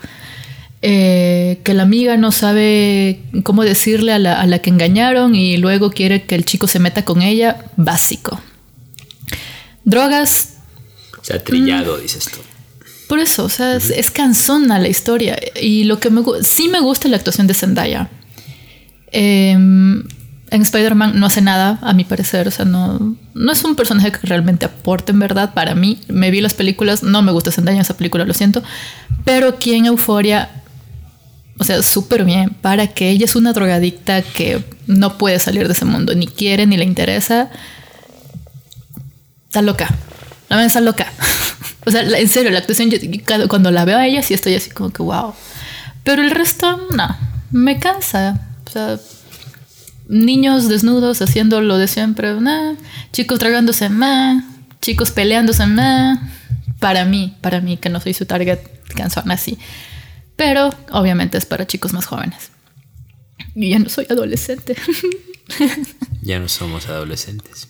Eh, 0.84 1.60
que 1.62 1.74
la 1.74 1.84
amiga 1.84 2.16
no 2.16 2.32
sabe 2.32 3.20
cómo 3.44 3.62
decirle 3.62 4.12
a 4.12 4.18
la, 4.18 4.40
a 4.40 4.46
la 4.48 4.58
que 4.58 4.68
engañaron 4.70 5.36
y 5.36 5.56
luego 5.56 5.90
quiere 5.92 6.24
que 6.24 6.34
el 6.34 6.44
chico 6.44 6.66
se 6.66 6.80
meta 6.80 7.04
con 7.04 7.22
ella, 7.22 7.64
básico. 7.76 8.40
Drogas, 9.84 10.54
O 11.20 11.24
sea, 11.24 11.42
trillado, 11.42 11.98
dices 11.98 12.24
tú. 12.32 12.38
por 13.08 13.18
eso, 13.20 13.44
o 13.44 13.48
sea, 13.48 13.76
es, 13.76 13.90
es 13.90 14.10
cansona 14.10 14.78
la 14.78 14.88
historia. 14.88 15.38
Y 15.60 15.84
lo 15.84 16.00
que 16.00 16.10
me 16.10 16.22
sí 16.42 16.68
me 16.68 16.80
gusta 16.80 17.08
la 17.08 17.16
actuación 17.16 17.46
de 17.46 17.54
Zendaya. 17.54 18.08
Em, 19.12 20.02
en 20.50 20.62
Spider-Man 20.62 21.18
no 21.18 21.26
hace 21.26 21.40
nada, 21.40 21.78
a 21.82 21.92
mi 21.94 22.04
parecer. 22.04 22.48
O 22.48 22.50
sea, 22.50 22.64
no, 22.64 23.16
no 23.34 23.52
es 23.52 23.62
un 23.64 23.74
personaje 23.76 24.12
que 24.12 24.18
realmente 24.26 24.66
aporte 24.66 25.12
en 25.12 25.18
verdad 25.18 25.54
para 25.54 25.74
mí. 25.74 26.00
Me 26.08 26.30
vi 26.30 26.40
las 26.40 26.54
películas, 26.54 27.02
no 27.02 27.22
me 27.22 27.32
gusta 27.32 27.50
Zendaya 27.52 27.76
en 27.76 27.82
esa 27.82 27.96
película, 27.96 28.24
lo 28.24 28.34
siento. 28.34 28.62
Pero 29.24 29.48
aquí 29.48 29.74
en 29.74 29.86
Euforia, 29.86 30.50
o 31.62 31.64
sea, 31.64 31.80
súper 31.82 32.24
bien. 32.24 32.50
Para 32.50 32.88
que 32.88 33.10
ella 33.10 33.24
es 33.24 33.36
una 33.36 33.52
drogadicta 33.52 34.22
que 34.22 34.64
no 34.88 35.16
puede 35.16 35.38
salir 35.38 35.68
de 35.68 35.74
ese 35.74 35.84
mundo, 35.84 36.12
ni 36.14 36.26
quiere, 36.26 36.66
ni 36.66 36.76
le 36.76 36.84
interesa. 36.84 37.50
Está 39.46 39.62
loca. 39.62 39.88
La 40.48 40.56
ven 40.56 40.66
está 40.66 40.80
loca. 40.80 41.06
o 41.86 41.90
sea, 41.92 42.02
en 42.02 42.28
serio, 42.28 42.50
la 42.50 42.58
actuación, 42.58 42.90
yo- 42.90 42.98
cuando 43.48 43.70
la 43.70 43.84
veo 43.84 43.96
a 43.96 44.06
ella, 44.06 44.22
sí 44.22 44.34
estoy 44.34 44.56
así 44.56 44.70
como 44.70 44.90
que 44.92 45.02
wow. 45.04 45.34
Pero 46.02 46.20
el 46.22 46.32
resto, 46.32 46.88
no. 46.96 47.16
Me 47.52 47.78
cansa. 47.78 48.40
O 48.66 48.70
sea, 48.70 48.98
niños 50.08 50.68
desnudos 50.68 51.22
haciendo 51.22 51.60
lo 51.60 51.78
de 51.78 51.86
siempre, 51.86 52.34
nah. 52.40 52.74
Chicos 53.12 53.38
tragándose, 53.38 53.88
Chicos 54.80 55.12
peleándose, 55.12 55.64
más 55.66 56.18
Para 56.80 57.04
mí, 57.04 57.36
para 57.40 57.60
mí, 57.60 57.76
que 57.76 57.88
no 57.88 58.00
soy 58.00 58.14
su 58.14 58.26
target, 58.26 58.58
cansona 58.96 59.34
así. 59.34 59.58
Pero 60.44 60.74
obviamente 60.90 61.38
es 61.38 61.46
para 61.46 61.68
chicos 61.68 61.92
más 61.92 62.06
jóvenes. 62.06 62.50
Yo 63.54 63.68
ya 63.68 63.78
no 63.78 63.88
soy 63.88 64.06
adolescente. 64.10 64.74
Ya 66.22 66.38
no 66.38 66.48
somos 66.48 66.88
adolescentes. 66.88 67.66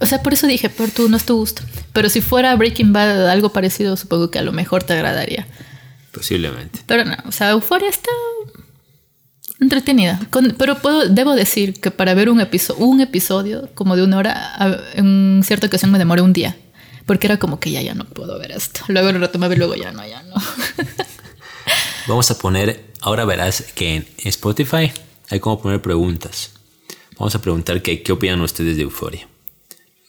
O 0.00 0.06
sea, 0.06 0.22
por 0.22 0.32
eso 0.34 0.46
dije, 0.48 0.68
por 0.68 0.90
tú 0.90 1.08
no 1.08 1.16
es 1.16 1.24
tu 1.24 1.36
gusto. 1.36 1.62
Pero 1.92 2.08
si 2.08 2.20
fuera 2.20 2.54
Breaking 2.56 2.92
Bad 2.92 3.28
algo 3.30 3.52
parecido, 3.52 3.96
supongo 3.96 4.28
que 4.30 4.40
a 4.40 4.42
lo 4.42 4.50
mejor 4.52 4.82
te 4.82 4.92
agradaría. 4.92 5.46
Posiblemente. 6.12 6.80
Pero 6.86 7.04
no, 7.04 7.16
o 7.26 7.32
sea, 7.32 7.50
Euphoria 7.50 7.88
está 7.88 8.10
entretenida. 9.60 10.20
Con- 10.30 10.54
pero 10.58 10.78
puedo, 10.82 11.08
debo 11.08 11.34
decir 11.34 11.80
que 11.80 11.90
para 11.92 12.14
ver 12.14 12.28
un, 12.28 12.40
episo- 12.40 12.74
un 12.76 13.00
episodio 13.00 13.70
como 13.74 13.94
de 13.96 14.02
una 14.02 14.18
hora, 14.18 14.54
a- 14.56 14.78
en 14.94 15.40
cierta 15.44 15.68
ocasión 15.68 15.90
me 15.92 15.98
demoré 15.98 16.22
un 16.22 16.32
día. 16.32 16.56
Porque 17.06 17.26
era 17.28 17.38
como 17.38 17.58
que 17.60 17.70
ya, 17.70 17.82
ya 17.82 17.94
no 17.94 18.04
puedo 18.04 18.38
ver 18.38 18.50
esto. 18.52 18.80
Luego 18.88 19.12
lo 19.12 19.18
retomaba 19.20 19.54
y 19.54 19.58
luego 19.58 19.74
ya 19.76 19.92
no, 19.92 20.06
ya 20.06 20.22
no. 20.24 20.34
Vamos 22.06 22.30
a 22.30 22.38
poner, 22.38 22.84
ahora 23.00 23.24
verás 23.24 23.64
que 23.74 23.96
en 23.96 24.06
Spotify 24.24 24.90
hay 25.30 25.40
como 25.40 25.60
poner 25.60 25.80
preguntas. 25.80 26.52
Vamos 27.18 27.34
a 27.34 27.40
preguntar 27.40 27.82
que, 27.82 28.02
qué 28.02 28.12
opinan 28.12 28.40
ustedes 28.40 28.76
de 28.76 28.82
Euforia. 28.82 29.28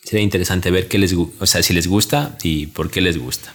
Sería 0.04 0.24
interesante 0.24 0.72
ver 0.72 0.88
qué 0.88 0.98
les, 0.98 1.14
o 1.14 1.46
sea, 1.46 1.64
si 1.64 1.74
les 1.74 1.88
gusta 1.88 2.38
y 2.44 2.68
por 2.68 2.90
qué 2.90 3.02
les 3.02 3.18
gusta. 3.18 3.54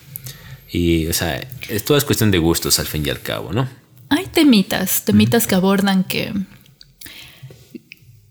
Y, 0.71 1.07
o 1.07 1.13
sea, 1.13 1.47
es 1.69 1.85
todo 1.85 1.99
es 1.99 2.05
cuestión 2.05 2.31
de 2.31 2.39
gustos 2.39 2.79
al 2.79 2.87
fin 2.87 3.05
y 3.05 3.11
al 3.11 3.21
cabo, 3.21 3.53
¿no? 3.53 3.69
Hay 4.11 4.27
temitas, 4.27 5.05
temitas 5.05 5.47
que 5.47 5.55
abordan 5.55 6.05
que, 6.05 6.33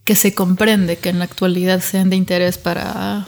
que 0.04 0.15
se 0.15 0.34
comprende 0.34 0.98
que 0.98 1.10
en 1.10 1.20
la 1.20 1.26
actualidad 1.26 1.82
sean 1.82 2.10
de 2.10 2.15
interés 2.15 2.58
para, 2.58 3.28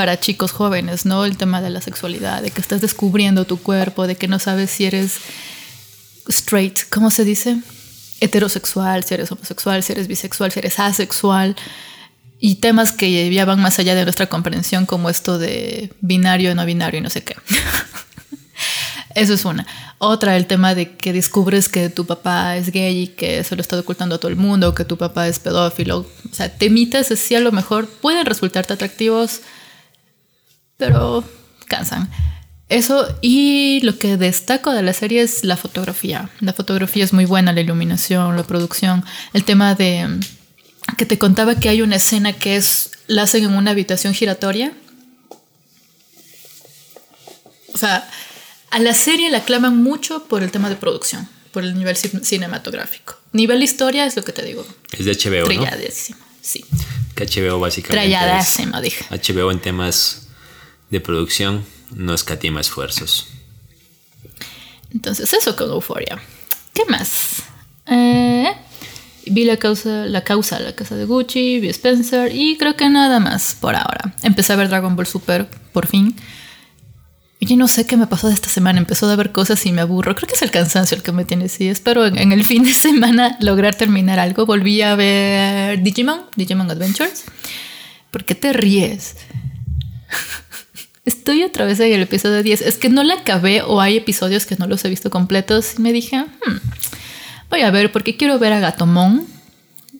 para 0.00 0.18
chicos 0.18 0.50
jóvenes, 0.50 1.04
¿no? 1.04 1.26
El 1.26 1.36
tema 1.36 1.60
de 1.60 1.68
la 1.68 1.82
sexualidad, 1.82 2.40
de 2.40 2.50
que 2.50 2.62
estás 2.62 2.80
descubriendo 2.80 3.44
tu 3.44 3.58
cuerpo, 3.58 4.06
de 4.06 4.16
que 4.16 4.28
no 4.28 4.38
sabes 4.38 4.70
si 4.70 4.86
eres 4.86 5.18
straight, 6.26 6.88
¿cómo 6.88 7.10
se 7.10 7.22
dice? 7.22 7.58
Heterosexual, 8.18 9.04
si 9.04 9.12
eres 9.12 9.30
homosexual, 9.30 9.82
si 9.82 9.92
eres 9.92 10.08
bisexual, 10.08 10.52
si 10.52 10.58
eres 10.60 10.78
asexual. 10.78 11.54
Y 12.38 12.54
temas 12.54 12.92
que 12.92 13.30
ya 13.30 13.44
van 13.44 13.60
más 13.60 13.78
allá 13.78 13.94
de 13.94 14.04
nuestra 14.04 14.24
comprensión, 14.30 14.86
como 14.86 15.10
esto 15.10 15.38
de 15.38 15.92
binario, 16.00 16.54
no 16.54 16.64
binario 16.64 17.00
y 17.00 17.02
no 17.02 17.10
sé 17.10 17.22
qué. 17.22 17.36
Eso 19.14 19.34
es 19.34 19.44
una. 19.44 19.66
Otra, 19.98 20.34
el 20.38 20.46
tema 20.46 20.74
de 20.74 20.96
que 20.96 21.12
descubres 21.12 21.68
que 21.68 21.90
tu 21.90 22.06
papá 22.06 22.56
es 22.56 22.72
gay 22.72 23.02
y 23.02 23.08
que 23.08 23.44
se 23.44 23.54
lo 23.54 23.60
está 23.60 23.78
ocultando 23.78 24.14
a 24.14 24.18
todo 24.18 24.30
el 24.30 24.36
mundo, 24.36 24.74
que 24.74 24.86
tu 24.86 24.96
papá 24.96 25.28
es 25.28 25.38
pedófilo. 25.38 26.06
O 26.30 26.34
sea, 26.34 26.48
temitas 26.56 27.10
así 27.10 27.34
a 27.34 27.40
lo 27.40 27.52
mejor 27.52 27.86
pueden 27.86 28.24
resultarte 28.24 28.72
atractivos, 28.72 29.42
pero 30.80 31.22
cansan. 31.68 32.10
Eso, 32.68 33.06
y 33.20 33.80
lo 33.82 33.98
que 33.98 34.16
destaco 34.16 34.72
de 34.72 34.82
la 34.82 34.92
serie 34.92 35.22
es 35.22 35.44
la 35.44 35.56
fotografía. 35.56 36.30
La 36.40 36.52
fotografía 36.52 37.04
es 37.04 37.12
muy 37.12 37.24
buena, 37.26 37.52
la 37.52 37.60
iluminación, 37.60 38.36
la 38.36 38.42
producción. 38.44 39.04
El 39.32 39.44
tema 39.44 39.74
de 39.76 40.08
que 40.96 41.04
te 41.06 41.18
contaba 41.18 41.56
que 41.56 41.68
hay 41.68 41.82
una 41.82 41.96
escena 41.96 42.32
que 42.32 42.56
es 42.56 42.90
la 43.06 43.22
hacen 43.22 43.44
en 43.44 43.54
una 43.54 43.72
habitación 43.72 44.14
giratoria. 44.14 44.72
O 47.74 47.78
sea, 47.78 48.08
a 48.70 48.78
la 48.78 48.94
serie 48.94 49.30
la 49.30 49.38
aclaman 49.38 49.82
mucho 49.82 50.24
por 50.24 50.42
el 50.42 50.50
tema 50.50 50.68
de 50.68 50.76
producción, 50.76 51.28
por 51.52 51.64
el 51.64 51.74
nivel 51.76 51.96
cin- 51.96 52.22
cinematográfico. 52.22 53.16
Nivel 53.32 53.62
historia 53.62 54.06
es 54.06 54.16
lo 54.16 54.24
que 54.24 54.32
te 54.32 54.42
digo. 54.42 54.64
Es 54.92 55.04
de 55.04 55.12
HBO, 55.12 55.48
¿no? 55.52 55.66
Sí. 56.40 56.64
Que 57.14 57.26
HBO 57.26 57.58
básicamente 57.60 58.08
Trelladísimo, 58.08 58.80
dije. 58.80 59.04
HBO 59.10 59.50
en 59.50 59.60
temas 59.60 60.19
de 60.90 61.00
producción 61.00 61.64
no 61.94 62.14
escatima 62.14 62.60
esfuerzos. 62.60 63.28
Entonces, 64.92 65.32
eso 65.32 65.56
con 65.56 65.70
Euphoria. 65.70 66.20
¿Qué 66.74 66.84
más? 66.86 67.42
Eh, 67.86 68.50
vi 69.26 69.44
la 69.44 69.56
causa, 69.56 70.06
la 70.06 70.24
causa, 70.24 70.58
la 70.60 70.74
casa 70.74 70.96
de 70.96 71.04
Gucci, 71.04 71.60
vi 71.60 71.68
Spencer 71.68 72.34
y 72.34 72.56
creo 72.56 72.76
que 72.76 72.88
nada 72.88 73.20
más 73.20 73.56
por 73.58 73.74
ahora. 73.74 74.14
Empecé 74.22 74.52
a 74.52 74.56
ver 74.56 74.68
Dragon 74.68 74.96
Ball 74.96 75.06
Super, 75.06 75.48
por 75.72 75.86
fin. 75.86 76.16
Y 77.38 77.46
yo 77.46 77.56
no 77.56 77.68
sé 77.68 77.86
qué 77.86 77.96
me 77.96 78.06
pasó 78.06 78.28
de 78.28 78.34
esta 78.34 78.50
semana. 78.50 78.78
Empezó 78.78 79.08
a 79.08 79.16
ver 79.16 79.32
cosas 79.32 79.64
y 79.64 79.72
me 79.72 79.80
aburro. 79.80 80.14
Creo 80.14 80.28
que 80.28 80.34
es 80.34 80.42
el 80.42 80.50
cansancio 80.50 80.96
el 80.96 81.02
que 81.02 81.12
me 81.12 81.24
tiene 81.24 81.46
así. 81.46 81.68
Espero 81.68 82.04
en, 82.04 82.18
en 82.18 82.32
el 82.32 82.44
fin 82.50 82.64
de 82.64 82.74
semana 82.74 83.38
lograr 83.40 83.74
terminar 83.74 84.18
algo. 84.18 84.44
Volví 84.44 84.82
a 84.82 84.94
ver 84.94 85.82
Digimon, 85.82 86.22
Digimon 86.36 86.70
Adventures. 86.70 87.24
¿Por 88.10 88.24
qué 88.24 88.34
te 88.34 88.52
ríes? 88.52 89.16
Estoy 91.04 91.42
otra 91.44 91.64
vez 91.64 91.80
en 91.80 91.92
el 91.92 92.02
episodio 92.02 92.42
10. 92.42 92.60
Es 92.62 92.76
que 92.76 92.88
no 92.90 93.02
la 93.02 93.14
acabé 93.14 93.62
o 93.62 93.80
hay 93.80 93.96
episodios 93.96 94.46
que 94.46 94.56
no 94.56 94.66
los 94.66 94.84
he 94.84 94.88
visto 94.88 95.10
completos. 95.10 95.74
Y 95.78 95.82
me 95.82 95.92
dije, 95.92 96.18
"Hmm, 96.18 96.56
voy 97.48 97.62
a 97.62 97.70
ver 97.70 97.90
porque 97.90 98.16
quiero 98.16 98.38
ver 98.38 98.52
a 98.52 98.60
Gatomon, 98.60 99.26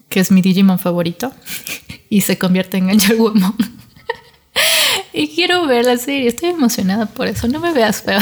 que 0.09 0.21
es 0.21 0.31
mi 0.31 0.43
Digimon 0.43 0.79
favorito, 0.79 1.33
y 2.11 2.21
se 2.23 2.39
convierte 2.39 2.77
en 2.77 2.91
el 2.91 2.99
Yarwamon. 2.99 3.57
y 5.13 5.29
quiero 5.35 5.67
ver 5.67 5.87
la 5.87 5.97
serie. 5.97 6.29
Estoy 6.29 6.51
emocionada 6.51 7.07
por 7.07 7.27
eso. 7.29 7.49
No 7.49 7.61
me 7.61 7.73
veas 7.73 8.03
feo. 8.03 8.21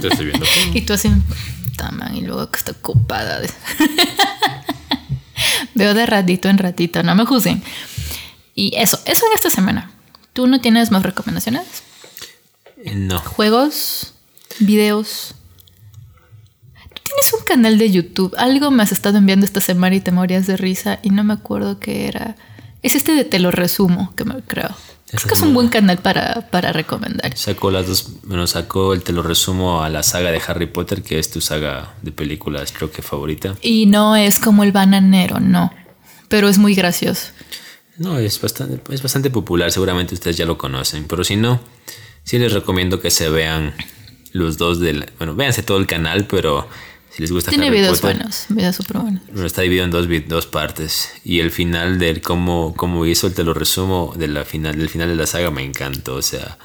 Te 0.00 0.08
estoy 0.08 0.26
viendo. 0.26 0.46
y 0.74 0.80
tú 0.82 0.92
así, 0.92 1.10
taman, 1.76 2.16
y 2.16 2.20
luego 2.22 2.48
que 2.50 2.58
está 2.58 2.72
ocupada. 2.72 3.40
de- 3.40 3.50
Veo 5.74 5.92
de 5.94 6.06
ratito 6.06 6.48
en 6.48 6.58
ratito, 6.58 7.02
no 7.02 7.14
me 7.16 7.26
juzguen. 7.26 7.62
Y 8.54 8.72
eso, 8.76 9.00
eso 9.04 9.26
en 9.26 9.32
esta 9.34 9.50
semana. 9.50 9.90
¿Tú 10.32 10.46
no 10.46 10.60
tienes 10.60 10.92
más 10.92 11.02
recomendaciones? 11.02 11.62
No. 12.92 13.18
juegos, 13.18 14.14
videos. 14.60 15.34
Tú 16.94 17.02
tienes 17.04 17.32
un 17.32 17.44
canal 17.44 17.78
de 17.78 17.90
YouTube. 17.90 18.34
Algo 18.36 18.70
me 18.70 18.82
has 18.82 18.92
estado 18.92 19.18
enviando 19.18 19.46
esta 19.46 19.60
semana 19.60 19.96
y 19.96 20.00
te 20.00 20.12
morías 20.12 20.46
de 20.46 20.56
risa 20.56 20.98
y 21.02 21.10
no 21.10 21.24
me 21.24 21.34
acuerdo 21.34 21.80
qué 21.80 22.08
era. 22.08 22.36
Es 22.82 22.94
este 22.94 23.12
de 23.12 23.24
Te 23.24 23.38
lo 23.38 23.50
resumo, 23.50 24.12
que 24.14 24.24
me 24.24 24.34
creo. 24.42 24.70
Creo 25.06 25.28
que 25.28 25.34
es 25.34 25.40
un 25.42 25.54
buen 25.54 25.68
canal 25.68 25.98
para, 25.98 26.48
para 26.50 26.72
recomendar. 26.72 27.36
Sacó 27.36 27.70
las 27.70 27.86
dos, 27.86 28.08
bueno, 28.24 28.46
sacó 28.46 28.92
el 28.94 29.02
te 29.02 29.12
lo 29.12 29.22
resumo 29.22 29.82
a 29.82 29.88
la 29.88 30.02
saga 30.02 30.30
de 30.32 30.42
Harry 30.46 30.66
Potter, 30.66 31.02
que 31.02 31.18
es 31.18 31.30
tu 31.30 31.40
saga 31.40 31.94
de 32.02 32.10
películas, 32.10 32.72
creo 32.72 32.90
que 32.90 33.00
favorita. 33.00 33.54
Y 33.62 33.86
no 33.86 34.16
es 34.16 34.40
como 34.40 34.64
el 34.64 34.72
bananero, 34.72 35.38
no. 35.38 35.72
Pero 36.28 36.48
es 36.48 36.58
muy 36.58 36.74
gracioso. 36.74 37.28
No, 37.96 38.18
es 38.18 38.40
bastante, 38.40 38.80
es 38.92 39.02
bastante 39.02 39.30
popular, 39.30 39.70
seguramente 39.70 40.14
ustedes 40.14 40.36
ya 40.36 40.46
lo 40.46 40.58
conocen, 40.58 41.04
pero 41.04 41.22
si 41.22 41.36
no, 41.36 41.60
sí 42.24 42.38
les 42.38 42.52
recomiendo 42.52 43.00
que 43.00 43.10
se 43.10 43.28
vean 43.28 43.74
los 44.32 44.58
dos 44.58 44.80
del... 44.80 45.10
Bueno, 45.18 45.34
véanse 45.34 45.62
todo 45.62 45.78
el 45.78 45.86
canal, 45.86 46.26
pero 46.26 46.68
si 47.10 47.22
les 47.22 47.30
gusta 47.30 47.50
Tiene 47.50 47.68
Harry 47.68 47.78
videos 47.78 48.00
Potter, 48.00 48.16
buenos, 48.16 48.46
videos 48.48 48.76
súper 48.76 48.98
buenos. 48.98 49.22
Bueno, 49.28 49.46
está 49.46 49.62
dividido 49.62 49.84
en 49.84 49.90
dos, 49.92 50.08
dos 50.26 50.46
partes. 50.46 51.10
Y 51.22 51.38
el 51.38 51.52
final 51.52 51.98
del 52.00 52.20
cómo, 52.20 52.74
cómo 52.76 53.06
hizo, 53.06 53.30
te 53.30 53.44
lo 53.44 53.54
resumo, 53.54 54.12
de 54.16 54.26
la 54.26 54.44
final, 54.44 54.76
del 54.76 54.88
final 54.88 55.08
de 55.08 55.14
la 55.14 55.26
saga 55.26 55.50
me 55.52 55.62
encantó. 55.62 56.16
O 56.16 56.22
sea, 56.22 56.58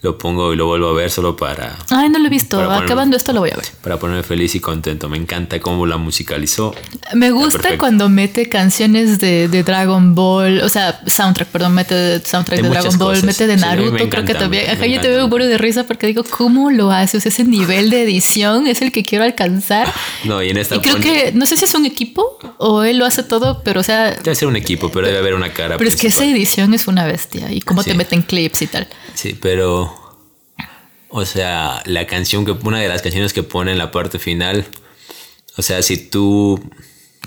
lo 0.00 0.16
pongo 0.16 0.52
y 0.52 0.56
lo 0.56 0.66
vuelvo 0.66 0.88
a 0.90 0.92
ver 0.92 1.10
solo 1.10 1.36
para, 1.36 1.76
Ay, 1.90 2.08
no 2.08 2.20
lo 2.20 2.26
he 2.26 2.30
visto. 2.30 2.60
Acabando 2.70 3.16
esto 3.16 3.32
lo 3.32 3.40
voy 3.40 3.50
a 3.50 3.56
ver. 3.56 3.64
para 3.82 3.98
ponerme 3.98 4.22
feliz 4.22 4.54
y 4.54 4.60
contento. 4.60 5.08
Me 5.08 5.16
encanta 5.16 5.58
cómo 5.60 5.86
la 5.86 5.96
musicalizó. 5.96 6.72
Me 7.14 7.32
gusta 7.32 7.76
cuando 7.78 8.08
mete 8.08 8.48
canciones 8.48 9.18
de, 9.18 9.48
de 9.48 9.62
Dragon 9.64 10.14
Ball, 10.14 10.60
o 10.60 10.68
sea, 10.68 11.00
soundtrack, 11.06 11.48
perdón, 11.48 11.74
mete 11.74 12.20
soundtrack 12.24 12.60
De 12.62 12.68
Dragon 12.68 12.96
Ball, 12.98 13.08
cosas. 13.14 13.24
mete 13.24 13.46
de 13.48 13.54
Sí, 13.58 13.60
me 13.60 13.66
Naruto, 13.66 14.08
creo 14.08 14.24
que 14.24 14.34
también. 14.34 14.78
me 14.78 14.90
yo 14.90 15.00
te 15.00 15.08
veo 15.08 15.24
un 15.26 15.30
de 15.38 15.58
risa 15.58 15.84
porque 15.84 16.06
digo, 16.06 16.22
¿cómo 16.24 16.70
lo 16.70 16.90
hace? 16.92 17.16
O 17.18 17.20
sea, 17.20 17.30
ese 17.30 17.44
nivel 17.44 17.90
de 17.90 18.02
edición 18.04 18.66
es 18.68 18.82
el 18.82 18.92
que 18.92 19.02
quiero 19.02 19.24
alcanzar. 19.24 19.92
No, 20.24 20.42
y 20.42 20.50
en 20.50 20.58
esta 20.58 20.74
Y 20.76 20.80
creo 20.80 20.96
que, 20.96 21.30
no 21.32 21.46
sé 21.46 21.56
si 21.56 21.64
es 21.64 21.74
un 21.74 21.86
equipo 21.86 22.38
o 22.58 22.82
él 22.82 22.98
lo 22.98 23.04
hace 23.06 23.22
todo, 23.22 23.62
pero 23.62 23.80
o 23.80 23.84
sea, 23.84 24.10
Debe 24.12 24.34
ser 24.34 24.48
un 24.48 24.56
equipo, 24.56 24.90
pero 24.90 25.06
debe 25.06 25.18
haber 25.18 25.34
una 25.34 25.52
cara. 25.52 25.76
pero 25.76 25.88
es 25.88 25.96
que 25.96 26.08
esa 26.08 26.24
edición 26.24 26.74
es 26.74 26.86
una 26.88 27.04
bestia 27.06 27.52
y 27.52 27.60
cómo 27.60 27.82
Sí. 27.82 27.90
te 27.90 27.96
meten 27.96 28.22
clips 28.22 28.62
y 28.62 28.66
tal. 28.66 28.88
Sí, 29.14 29.36
pero. 29.40 29.94
O 31.10 31.24
sea, 31.24 31.82
la 31.86 32.06
canción 32.06 32.44
que. 32.44 32.52
Una 32.52 32.78
de 32.80 32.88
las 32.88 33.02
canciones 33.02 33.32
que 33.32 33.42
pone 33.42 33.72
en 33.72 33.78
la 33.78 33.90
parte 33.90 34.18
final. 34.18 34.66
O 35.56 35.62
sea, 35.62 35.82
si 35.82 35.96
tú. 35.96 36.60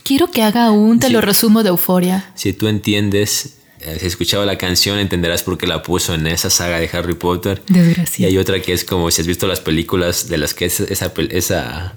Quiero 0.03 0.31
que 0.31 0.41
haga 0.43 0.71
un 0.71 0.99
te 0.99 1.09
lo 1.09 1.21
resumo 1.21 1.63
de 1.63 1.69
euforia. 1.69 2.31
Si 2.35 2.53
tú 2.53 2.67
entiendes. 2.67 3.57
eh, 3.81 3.97
Si 3.99 4.05
has 4.05 4.11
escuchado 4.13 4.45
la 4.45 4.57
canción, 4.57 4.97
entenderás 4.99 5.43
por 5.43 5.57
qué 5.57 5.67
la 5.67 5.81
puso 5.83 6.13
en 6.15 6.25
esa 6.27 6.49
saga 6.49 6.79
de 6.79 6.89
Harry 6.93 7.13
Potter. 7.15 7.61
Y 7.69 7.73
Desgracia. 7.73 8.27
hay 8.27 8.37
otra 8.37 8.61
que 8.61 8.73
es 8.73 8.83
como 8.83 9.09
si 9.11 9.21
has 9.21 9.27
visto 9.27 9.47
las 9.47 9.59
películas 9.59 10.27
de 10.27 10.37
las 10.37 10.53
que 10.53 10.65
es 10.65 10.79
esa, 10.79 11.11
esa, 11.31 11.95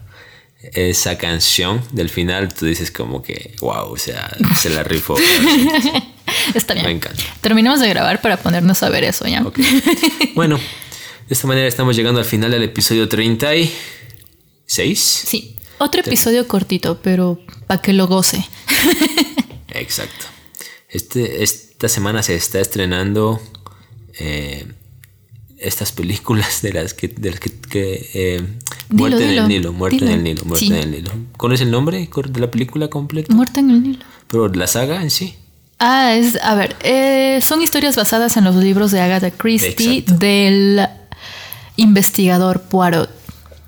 esa 0.72 1.18
canción 1.18 1.82
del 1.92 2.08
final, 2.10 2.52
tú 2.52 2.66
dices 2.66 2.90
como 2.90 3.22
que, 3.22 3.54
wow, 3.60 3.92
o 3.92 3.96
sea, 3.96 4.34
se 4.56 4.70
la 4.70 4.82
rifó. 4.82 5.16
Está 6.54 6.74
bien. 6.74 6.86
Me 6.86 6.92
encanta. 6.92 7.22
Terminamos 7.40 7.80
de 7.80 7.88
grabar 7.88 8.20
para 8.20 8.36
ponernos 8.38 8.82
a 8.82 8.88
ver 8.88 9.04
eso, 9.04 9.26
¿ya? 9.26 9.44
Bueno, 10.34 10.58
de 11.28 11.34
esta 11.34 11.46
manera 11.46 11.66
estamos 11.66 11.96
llegando 11.96 12.20
al 12.20 12.26
final 12.26 12.50
del 12.50 12.62
episodio 12.62 13.08
36. 13.08 15.00
Sí. 15.26 15.56
Otro 15.78 16.00
episodio 16.00 16.46
cortito, 16.46 17.00
pero 17.02 17.40
para 17.66 17.80
que 17.82 17.92
lo 17.92 18.06
goce. 18.06 18.44
Exacto. 19.68 20.26
Este, 20.88 21.42
esta 21.42 21.88
semana 21.88 22.22
se 22.22 22.36
está 22.36 22.60
estrenando 22.60 23.40
eh, 24.18 24.66
estas 25.58 25.92
películas 25.92 26.62
de 26.62 26.72
las 26.72 26.94
que... 26.94 27.08
De 27.08 27.30
las 27.32 27.40
que, 27.40 27.50
que, 27.50 28.10
eh, 28.14 28.42
Dilo, 28.90 29.08
muerte 29.08 29.24
en 29.24 29.30
el 29.38 29.48
Nilo, 29.48 29.72
muerte 29.72 29.96
dilo. 29.96 30.10
en 30.10 30.12
el 30.18 30.22
Nilo, 30.24 30.44
muerte 30.44 30.66
Sí. 30.66 30.72
en 30.72 30.78
el 30.78 30.90
Nilo. 30.90 31.10
¿Cuál 31.36 31.54
es 31.54 31.60
el 31.62 31.70
nombre 31.70 32.08
de 32.28 32.40
la 32.40 32.50
película 32.50 32.88
completa? 32.88 33.34
Muerte 33.34 33.60
en 33.60 33.70
el 33.70 33.82
Nilo. 33.82 34.04
Pero 34.28 34.48
la 34.48 34.66
saga 34.68 35.02
en 35.02 35.10
sí. 35.10 35.34
Ah, 35.80 36.14
es, 36.14 36.38
a 36.42 36.54
ver, 36.54 36.76
eh, 36.84 37.40
son 37.42 37.60
historias 37.62 37.96
basadas 37.96 38.36
en 38.36 38.44
los 38.44 38.54
libros 38.54 38.92
de 38.92 39.00
Agatha 39.00 39.30
Christie 39.32 39.98
Exacto. 39.98 40.14
del 40.18 40.86
investigador 41.76 42.62
Poirot. 42.62 43.10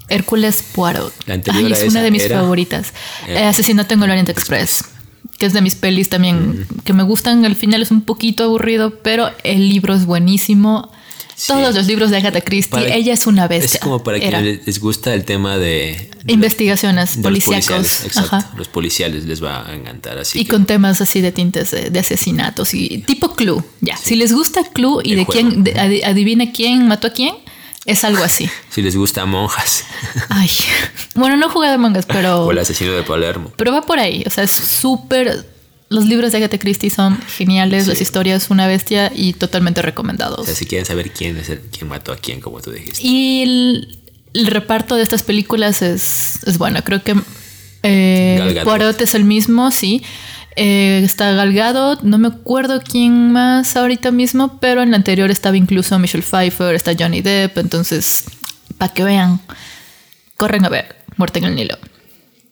Hércules 0.08 0.64
Poirot. 0.74 1.12
La 1.26 1.34
anterior 1.34 1.64
Ay, 1.66 1.72
es 1.72 1.88
una 1.90 2.02
de 2.02 2.10
mis 2.10 2.22
era- 2.22 2.38
favoritas. 2.40 2.92
Eh, 3.26 3.34
Eh, 3.38 3.44
Asesinato 3.44 3.94
en 3.94 4.02
el 4.02 4.10
Orient 4.10 4.28
Express. 4.28 4.84
Que 5.38 5.46
es 5.46 5.52
de 5.52 5.60
mis 5.60 5.74
pelis 5.74 6.08
también 6.08 6.66
que 6.84 6.92
me 6.92 7.02
gustan. 7.02 7.44
Al 7.44 7.56
final 7.56 7.82
es 7.82 7.90
un 7.90 8.02
poquito 8.02 8.44
aburrido, 8.44 9.00
pero 9.02 9.30
el 9.42 9.68
libro 9.68 9.94
es 9.94 10.06
buenísimo. 10.06 10.90
Sí. 11.34 11.48
Todos 11.48 11.74
los 11.74 11.86
libros 11.86 12.10
de 12.10 12.16
Agatha 12.18 12.40
Christie. 12.40 12.70
Para- 12.70 12.94
ella 12.94 13.12
es 13.12 13.26
una 13.26 13.46
bestia. 13.46 13.74
Es 13.74 13.80
como 13.80 14.02
para 14.02 14.16
Era. 14.16 14.40
quienes 14.40 14.66
les 14.66 14.80
gusta 14.80 15.12
el 15.12 15.24
tema 15.26 15.58
de... 15.58 16.08
de 16.24 16.32
Investigaciones 16.32 17.16
los 17.16 17.24
policiales, 17.24 18.04
Exacto. 18.06 18.36
Ajá. 18.36 18.52
Los 18.56 18.68
policiales 18.68 19.24
les 19.26 19.44
va 19.44 19.66
a 19.68 19.74
encantar. 19.74 20.16
Así 20.16 20.38
Y 20.40 20.44
que- 20.44 20.52
con 20.52 20.64
temas 20.64 21.02
así 21.02 21.20
de 21.20 21.32
tintes 21.32 21.72
de, 21.72 21.90
de 21.90 21.98
asesinatos 21.98 22.72
y 22.72 22.98
tipo 23.06 23.34
Clue. 23.34 23.62
Ya, 23.82 23.98
si 23.98 24.16
les 24.16 24.32
gusta 24.32 24.62
Clue 24.72 25.00
y 25.04 25.10
El 25.12 25.16
de 25.18 25.24
juego. 25.26 25.48
quién 25.50 25.64
de- 25.64 25.74
adi- 25.74 26.02
adivina 26.04 26.52
quién 26.52 26.86
mató 26.88 27.08
a 27.08 27.10
quién, 27.10 27.34
es 27.86 28.04
algo 28.04 28.22
así. 28.24 28.50
Si 28.70 28.82
les 28.82 28.94
gusta 28.96 29.24
monjas 29.24 29.84
Ay, 30.28 30.50
bueno, 31.14 31.36
no 31.36 31.48
jugué 31.48 31.68
de 31.70 31.78
mangas, 31.78 32.04
pero 32.04 32.44
o 32.44 32.50
el 32.50 32.58
asesino 32.58 32.92
de 32.92 33.02
Palermo. 33.02 33.50
pero 33.56 33.72
va 33.72 33.82
por 33.82 33.98
ahí. 33.98 34.22
O 34.26 34.30
sea, 34.30 34.44
es 34.44 34.50
súper. 34.52 35.46
Los 35.88 36.04
libros 36.04 36.32
de 36.32 36.38
Agatha 36.38 36.58
Christie 36.58 36.90
son 36.90 37.16
geniales, 37.36 37.84
Sí. 37.84 37.90
las 37.90 38.00
historias 38.00 38.50
una 38.50 38.66
bestia 38.66 39.12
y 39.14 39.32
totalmente 39.34 39.80
O 39.80 39.82
recomendados. 39.84 40.44
sea, 40.44 40.54
si 40.56 40.66
quieren 40.66 40.84
saber 40.84 41.12
quién 41.12 41.36
es 41.36 41.48
el, 41.48 41.60
quién 41.60 41.88
mató 41.88 42.12
a 42.12 42.16
quién, 42.16 42.40
como 42.40 42.60
tú 42.60 42.72
dijiste. 42.72 43.00
Y 43.06 43.42
el, 43.42 43.98
el 44.34 44.46
reparto 44.48 44.96
de 44.96 45.02
estas 45.04 45.22
películas 45.22 45.82
es, 45.82 46.40
es 46.44 46.58
bueno. 46.58 46.82
Creo 46.82 47.02
que 47.04 47.14
eh. 47.84 48.60
Poirot 48.64 49.00
es 49.00 49.14
el 49.14 49.24
mismo, 49.24 49.70
sí. 49.70 50.02
Eh, 50.56 51.02
está 51.04 51.32
Gal 51.32 51.52
Gadot, 51.52 52.00
no 52.02 52.16
me 52.16 52.28
acuerdo 52.28 52.80
quién 52.80 53.30
más 53.30 53.76
ahorita 53.76 54.10
mismo, 54.10 54.58
pero 54.58 54.82
en 54.82 54.90
la 54.90 54.96
anterior 54.96 55.30
estaba 55.30 55.56
incluso 55.58 55.98
Michelle 55.98 56.24
Pfeiffer, 56.24 56.74
está 56.74 56.92
Johnny 56.98 57.20
Depp, 57.20 57.58
entonces, 57.58 58.24
para 58.78 58.94
que 58.94 59.04
vean, 59.04 59.40
corren 60.38 60.64
a 60.64 60.70
ver 60.70 60.96
Muerte 61.18 61.40
en 61.40 61.44
el 61.44 61.54
Nilo. 61.54 61.76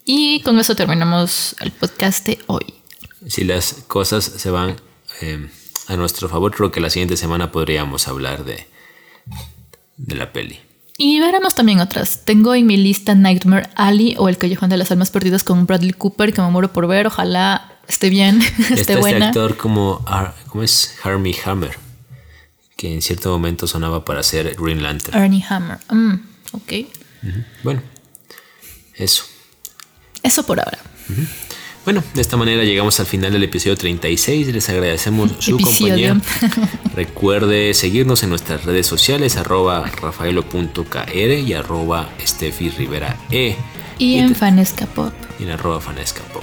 Y 0.04 0.40
con 0.40 0.58
eso 0.58 0.76
terminamos 0.76 1.56
el 1.60 1.70
podcast 1.70 2.26
de 2.26 2.38
hoy. 2.46 2.74
Si 3.26 3.44
las 3.44 3.72
cosas 3.86 4.24
se 4.24 4.50
van 4.50 4.76
eh, 5.22 5.48
a 5.88 5.96
nuestro 5.96 6.28
favor, 6.28 6.54
creo 6.54 6.70
que 6.70 6.80
la 6.80 6.90
siguiente 6.90 7.16
semana 7.16 7.52
podríamos 7.52 8.06
hablar 8.06 8.44
de, 8.44 8.66
de 9.96 10.14
la 10.14 10.30
peli. 10.30 10.60
Y 10.98 11.20
veremos 11.20 11.54
también 11.54 11.80
otras. 11.80 12.24
Tengo 12.24 12.54
en 12.54 12.66
mi 12.66 12.76
lista 12.76 13.14
Nightmare 13.14 13.70
Alley 13.74 14.14
o 14.18 14.28
El 14.28 14.38
Callejón 14.38 14.70
de 14.70 14.76
las 14.76 14.90
Almas 14.90 15.10
Perdidas 15.10 15.42
con 15.42 15.66
Bradley 15.66 15.92
Cooper, 15.92 16.32
que 16.32 16.42
me 16.42 16.50
muero 16.50 16.72
por 16.72 16.86
ver. 16.86 17.06
Ojalá 17.06 17.73
esté 17.88 18.08
bien, 18.08 18.40
esté 18.58 18.62
Está 18.62 18.92
este 18.94 18.96
buena. 18.96 19.28
actor 19.28 19.56
como, 19.56 20.04
¿cómo 20.48 20.62
es? 20.64 20.94
Harmy 21.02 21.34
Hammer, 21.44 21.76
que 22.76 22.92
en 22.94 23.02
cierto 23.02 23.30
momento 23.30 23.66
sonaba 23.66 24.04
para 24.04 24.22
ser 24.22 24.54
Green 24.58 24.82
Lantern. 24.82 25.16
Ernie 25.22 25.44
Hammer. 25.48 25.78
Mm, 25.90 26.14
ok. 26.52 26.72
Bueno, 27.62 27.82
eso. 28.94 29.24
Eso 30.22 30.44
por 30.46 30.58
ahora. 30.60 30.78
Bueno, 31.84 32.02
de 32.14 32.22
esta 32.22 32.38
manera 32.38 32.64
llegamos 32.64 32.98
al 32.98 33.04
final 33.06 33.30
del 33.32 33.42
episodio 33.44 33.76
36. 33.76 34.46
Les 34.48 34.68
agradecemos 34.70 35.32
su 35.38 35.54
Episodio. 35.56 36.08
compañía. 36.14 36.20
Recuerde 36.94 37.74
seguirnos 37.74 38.22
en 38.22 38.30
nuestras 38.30 38.64
redes 38.64 38.86
sociales, 38.86 39.36
arroba 39.36 39.84
rafaelo.kr 40.00 41.30
y 41.32 41.52
arroba 41.52 42.08
Steffi 42.26 42.70
Rivera 42.70 43.18
E. 43.30 43.56
Y 43.98 44.14
en 44.18 44.34
Fanesca 44.34 44.86
Pop. 44.86 45.12
y 45.38 45.42
en 45.44 45.50
arroba 45.50 45.80
Fanesca 45.80 46.22
Pop. 46.32 46.42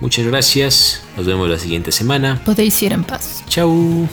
Muchas 0.00 0.26
gracias. 0.26 1.02
Nos 1.16 1.26
vemos 1.26 1.48
la 1.48 1.58
siguiente 1.58 1.92
semana. 1.92 2.40
Podéis 2.44 2.82
ir 2.82 2.92
en 2.92 3.04
paz. 3.04 3.44
Chau. 3.48 4.08